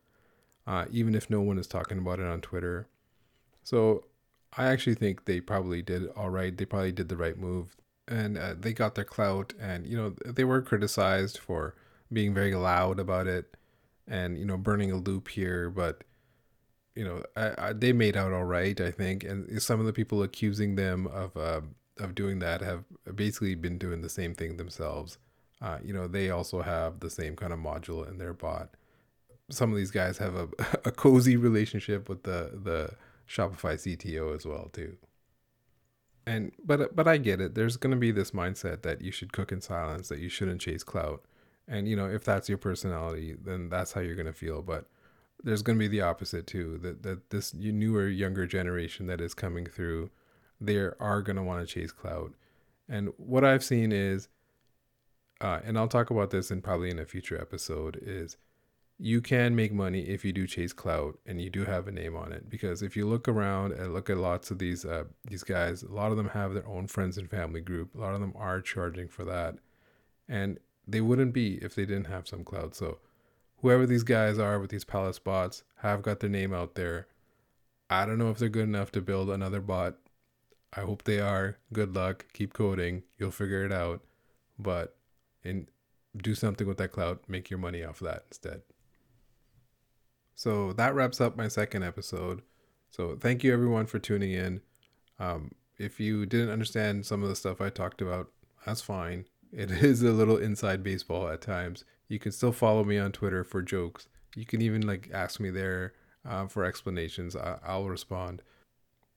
uh, 0.66 0.84
even 0.90 1.14
if 1.14 1.30
no 1.30 1.40
one 1.40 1.58
is 1.58 1.66
talking 1.66 1.98
about 1.98 2.18
it 2.18 2.26
on 2.26 2.40
twitter. 2.40 2.88
So 3.62 4.04
i 4.56 4.66
actually 4.66 4.94
think 4.94 5.24
they 5.24 5.40
probably 5.40 5.82
did 5.82 6.08
all 6.16 6.30
right. 6.30 6.56
They 6.56 6.64
probably 6.64 6.92
did 6.92 7.08
the 7.08 7.16
right 7.16 7.38
move 7.38 7.76
and 8.08 8.36
uh, 8.36 8.54
they 8.58 8.72
got 8.72 8.94
their 8.94 9.04
clout 9.04 9.52
and 9.60 9.86
you 9.86 9.96
know 9.96 10.14
they 10.26 10.44
were 10.44 10.60
criticized 10.62 11.38
for 11.38 11.74
being 12.12 12.34
very 12.34 12.54
loud 12.54 13.00
about 13.00 13.26
it 13.26 13.56
and 14.06 14.38
you 14.38 14.44
know 14.44 14.56
burning 14.56 14.90
a 14.90 14.96
loop 14.96 15.28
here 15.28 15.70
but 15.70 16.04
you 16.94 17.04
know 17.04 17.22
I, 17.36 17.68
I, 17.68 17.72
they 17.72 17.92
made 17.92 18.16
out 18.16 18.32
all 18.32 18.44
right 18.44 18.78
i 18.80 18.90
think 18.90 19.24
and 19.24 19.60
some 19.62 19.80
of 19.80 19.86
the 19.86 19.92
people 19.92 20.22
accusing 20.22 20.76
them 20.76 21.06
of 21.06 21.36
uh, 21.36 21.62
of 21.98 22.14
doing 22.14 22.38
that 22.40 22.60
have 22.60 22.84
basically 23.14 23.54
been 23.54 23.78
doing 23.78 24.00
the 24.02 24.08
same 24.08 24.34
thing 24.34 24.56
themselves. 24.56 25.18
Uh, 25.60 25.78
you 25.82 25.92
know 25.92 26.06
they 26.08 26.30
also 26.30 26.62
have 26.62 27.00
the 27.00 27.10
same 27.10 27.36
kind 27.36 27.52
of 27.52 27.58
module 27.58 28.08
in 28.08 28.18
their 28.18 28.32
bot. 28.34 28.70
Some 29.50 29.70
of 29.70 29.76
these 29.76 29.90
guys 29.90 30.18
have 30.18 30.34
a, 30.34 30.48
a 30.84 30.90
cozy 30.90 31.36
relationship 31.36 32.08
with 32.08 32.24
the 32.24 32.50
the 32.62 32.90
shopify 33.26 33.74
cto 33.74 34.36
as 34.36 34.44
well 34.44 34.68
too 34.70 34.98
and 36.26 36.52
but 36.64 36.94
but 36.94 37.08
I 37.08 37.18
get 37.18 37.40
it. 37.40 37.54
There's 37.54 37.76
going 37.76 37.92
to 37.92 37.96
be 37.96 38.10
this 38.10 38.30
mindset 38.30 38.82
that 38.82 39.02
you 39.02 39.10
should 39.10 39.32
cook 39.32 39.52
in 39.52 39.60
silence, 39.60 40.08
that 40.08 40.20
you 40.20 40.28
shouldn't 40.28 40.60
chase 40.60 40.82
clout. 40.82 41.22
And 41.66 41.88
you 41.88 41.96
know, 41.96 42.06
if 42.06 42.24
that's 42.24 42.48
your 42.48 42.58
personality, 42.58 43.36
then 43.42 43.68
that's 43.68 43.92
how 43.92 44.00
you're 44.00 44.14
going 44.14 44.26
to 44.26 44.32
feel, 44.32 44.62
but 44.62 44.86
there's 45.42 45.62
going 45.62 45.78
to 45.78 45.82
be 45.82 45.88
the 45.88 46.00
opposite 46.00 46.46
too. 46.46 46.78
That 46.78 47.02
that 47.02 47.30
this 47.30 47.54
newer 47.54 48.08
younger 48.08 48.46
generation 48.46 49.06
that 49.06 49.20
is 49.20 49.34
coming 49.34 49.66
through, 49.66 50.10
they 50.60 50.76
are 50.76 51.22
going 51.22 51.36
to 51.36 51.42
want 51.42 51.66
to 51.66 51.72
chase 51.72 51.92
clout. 51.92 52.32
And 52.88 53.12
what 53.16 53.44
I've 53.44 53.64
seen 53.64 53.92
is 53.92 54.28
uh, 55.40 55.60
and 55.64 55.76
I'll 55.76 55.88
talk 55.88 56.10
about 56.10 56.30
this 56.30 56.50
in 56.50 56.62
probably 56.62 56.90
in 56.90 56.98
a 56.98 57.04
future 57.04 57.40
episode 57.40 57.98
is 58.00 58.36
you 58.98 59.20
can 59.20 59.56
make 59.56 59.72
money 59.72 60.02
if 60.02 60.24
you 60.24 60.32
do 60.32 60.46
chase 60.46 60.72
clout 60.72 61.18
and 61.26 61.40
you 61.40 61.50
do 61.50 61.64
have 61.64 61.88
a 61.88 61.92
name 61.92 62.14
on 62.14 62.32
it. 62.32 62.48
Because 62.48 62.82
if 62.82 62.96
you 62.96 63.06
look 63.06 63.26
around 63.26 63.72
and 63.72 63.92
look 63.92 64.08
at 64.08 64.18
lots 64.18 64.50
of 64.50 64.58
these 64.58 64.84
uh, 64.84 65.04
these 65.24 65.42
guys 65.42 65.82
a 65.82 65.92
lot 65.92 66.10
of 66.12 66.16
them 66.16 66.28
have 66.28 66.54
their 66.54 66.66
own 66.66 66.86
friends 66.86 67.18
and 67.18 67.28
family 67.28 67.60
group. 67.60 67.94
A 67.94 67.98
lot 67.98 68.14
of 68.14 68.20
them 68.20 68.32
are 68.36 68.60
charging 68.60 69.08
for 69.08 69.24
that. 69.24 69.56
And 70.28 70.58
they 70.86 71.00
wouldn't 71.00 71.32
be 71.32 71.54
if 71.56 71.74
they 71.74 71.86
didn't 71.86 72.06
have 72.06 72.28
some 72.28 72.44
clout. 72.44 72.74
So 72.76 72.98
whoever 73.62 73.86
these 73.86 74.04
guys 74.04 74.38
are 74.38 74.60
with 74.60 74.70
these 74.70 74.84
palace 74.84 75.18
bots 75.18 75.64
have 75.78 76.02
got 76.02 76.20
their 76.20 76.30
name 76.30 76.54
out 76.54 76.74
there. 76.74 77.08
I 77.90 78.06
don't 78.06 78.18
know 78.18 78.30
if 78.30 78.38
they're 78.38 78.48
good 78.48 78.68
enough 78.68 78.92
to 78.92 79.00
build 79.00 79.28
another 79.28 79.60
bot. 79.60 79.96
I 80.76 80.80
hope 80.80 81.04
they 81.04 81.20
are. 81.20 81.58
Good 81.72 81.94
luck. 81.94 82.26
Keep 82.32 82.52
coding. 82.54 83.02
You'll 83.18 83.30
figure 83.30 83.64
it 83.64 83.72
out. 83.72 84.02
But 84.58 84.96
and 85.42 85.66
do 86.16 86.34
something 86.34 86.66
with 86.66 86.78
that 86.78 86.92
clout. 86.92 87.24
Make 87.28 87.50
your 87.50 87.58
money 87.58 87.82
off 87.82 88.00
of 88.00 88.06
that 88.06 88.24
instead 88.28 88.62
so 90.34 90.72
that 90.74 90.94
wraps 90.94 91.20
up 91.20 91.36
my 91.36 91.48
second 91.48 91.82
episode. 91.82 92.42
So 92.90 93.16
thank 93.16 93.42
you 93.42 93.52
everyone 93.52 93.86
for 93.86 93.98
tuning 93.98 94.32
in. 94.32 94.60
Um, 95.18 95.52
if 95.78 95.98
you 96.00 96.26
didn't 96.26 96.50
understand 96.50 97.06
some 97.06 97.22
of 97.22 97.28
the 97.28 97.36
stuff 97.36 97.60
I 97.60 97.70
talked 97.70 98.00
about, 98.00 98.30
that's 98.64 98.80
fine. 98.80 99.26
it 99.52 99.70
is 99.70 100.02
a 100.02 100.10
little 100.10 100.36
inside 100.36 100.82
baseball 100.82 101.28
at 101.28 101.40
times. 101.40 101.84
You 102.08 102.18
can 102.18 102.32
still 102.32 102.52
follow 102.52 102.84
me 102.84 102.98
on 102.98 103.12
Twitter 103.12 103.44
for 103.44 103.62
jokes. 103.62 104.08
You 104.36 104.44
can 104.44 104.60
even 104.62 104.86
like 104.86 105.10
ask 105.12 105.40
me 105.40 105.50
there 105.50 105.94
uh, 106.28 106.46
for 106.46 106.64
explanations. 106.64 107.36
I- 107.36 107.58
I'll 107.64 107.88
respond. 107.88 108.42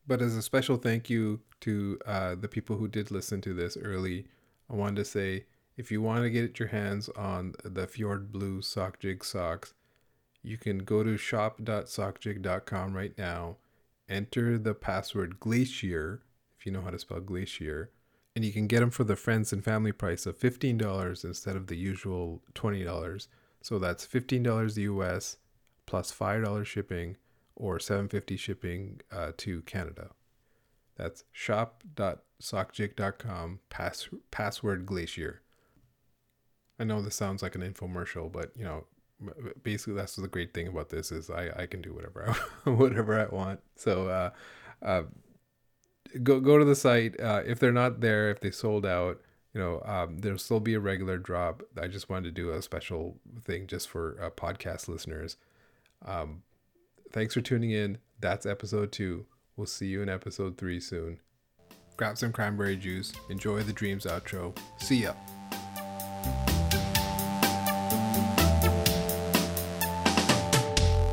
But 0.07 0.21
as 0.21 0.35
a 0.35 0.41
special 0.41 0.77
thank 0.77 1.09
you 1.09 1.41
to 1.61 1.99
uh, 2.05 2.35
the 2.35 2.47
people 2.47 2.77
who 2.77 2.87
did 2.87 3.11
listen 3.11 3.41
to 3.41 3.53
this 3.53 3.77
early, 3.77 4.25
I 4.69 4.75
wanted 4.75 4.97
to 4.97 5.05
say 5.05 5.45
if 5.75 5.91
you 5.91 6.01
want 6.01 6.23
to 6.23 6.29
get 6.29 6.59
your 6.59 6.69
hands 6.69 7.09
on 7.09 7.53
the 7.63 7.87
Fjord 7.87 8.31
Blue 8.31 8.61
Sock 8.61 8.99
Jig 8.99 9.23
socks, 9.23 9.73
you 10.47 10.57
can 10.57 10.79
go 10.79 11.03
to 11.03 11.17
shop.sockjig.com 11.17 12.95
right 12.95 13.15
now, 13.17 13.57
enter 14.09 14.57
the 14.57 14.73
password 14.73 15.39
Glacier, 15.39 16.23
if 16.57 16.65
you 16.65 16.71
know 16.71 16.81
how 16.81 16.89
to 16.89 16.97
spell 16.99 17.19
Glacier, 17.19 17.91
and 18.35 18.43
you 18.45 18.53
can 18.53 18.67
get 18.67 18.79
them 18.79 18.91
for 18.91 19.03
the 19.03 19.15
friends 19.15 19.51
and 19.51 19.63
family 19.63 19.91
price 19.91 20.25
of 20.25 20.39
$15 20.39 21.25
instead 21.25 21.55
of 21.55 21.67
the 21.67 21.75
usual 21.75 22.41
$20. 22.53 23.27
So 23.61 23.79
that's 23.79 24.07
$15 24.07 24.77
US 24.77 25.37
plus 25.85 26.13
$5 26.13 26.65
shipping 26.65 27.17
or 27.55 27.79
750 27.79 28.37
shipping 28.37 29.01
uh, 29.11 29.31
to 29.37 29.61
Canada. 29.63 30.11
That's 30.95 31.25
shop.sockjig.com 31.31 33.59
pass, 33.69 34.09
password 34.31 34.85
glacier. 34.85 35.41
I 36.79 36.83
know 36.83 37.01
this 37.01 37.15
sounds 37.15 37.41
like 37.41 37.55
an 37.55 37.61
infomercial, 37.61 38.31
but 38.31 38.51
you 38.55 38.63
know, 38.63 38.85
basically 39.63 39.93
that's 39.93 40.15
the 40.15 40.27
great 40.27 40.53
thing 40.53 40.67
about 40.67 40.89
this 40.89 41.11
is 41.11 41.29
I, 41.29 41.49
I 41.55 41.65
can 41.65 41.81
do 41.81 41.93
whatever 41.93 42.35
I, 42.65 42.69
whatever 42.69 43.19
I 43.19 43.33
want. 43.33 43.59
So 43.75 44.07
uh, 44.07 44.29
uh, 44.85 45.03
go 46.23 46.39
go 46.39 46.57
to 46.57 46.65
the 46.65 46.75
site. 46.75 47.19
Uh, 47.19 47.41
if 47.45 47.59
they're 47.59 47.71
not 47.71 48.01
there, 48.01 48.29
if 48.29 48.39
they 48.39 48.51
sold 48.51 48.85
out, 48.85 49.21
you 49.53 49.61
know, 49.61 49.81
um, 49.85 50.19
there'll 50.19 50.37
still 50.37 50.59
be 50.59 50.73
a 50.75 50.79
regular 50.79 51.17
drop. 51.17 51.63
I 51.81 51.87
just 51.87 52.09
wanted 52.09 52.35
to 52.35 52.41
do 52.41 52.51
a 52.51 52.61
special 52.61 53.17
thing 53.43 53.67
just 53.67 53.89
for 53.89 54.17
uh, 54.21 54.29
podcast 54.29 54.87
listeners. 54.87 55.37
Um, 56.05 56.43
thanks 57.11 57.33
for 57.33 57.41
tuning 57.41 57.71
in. 57.71 57.97
That's 58.19 58.45
episode 58.45 58.91
two. 58.91 59.25
We'll 59.55 59.67
see 59.67 59.87
you 59.87 60.01
in 60.03 60.09
episode 60.09 60.57
three 60.57 60.79
soon. 60.79 61.19
Grab 61.95 62.17
some 62.17 62.31
cranberry 62.31 62.77
juice. 62.77 63.11
Enjoy 63.29 63.63
the 63.63 63.73
dreams 63.73 64.05
outro. 64.05 64.55
See 64.77 65.03
ya. 65.03 65.13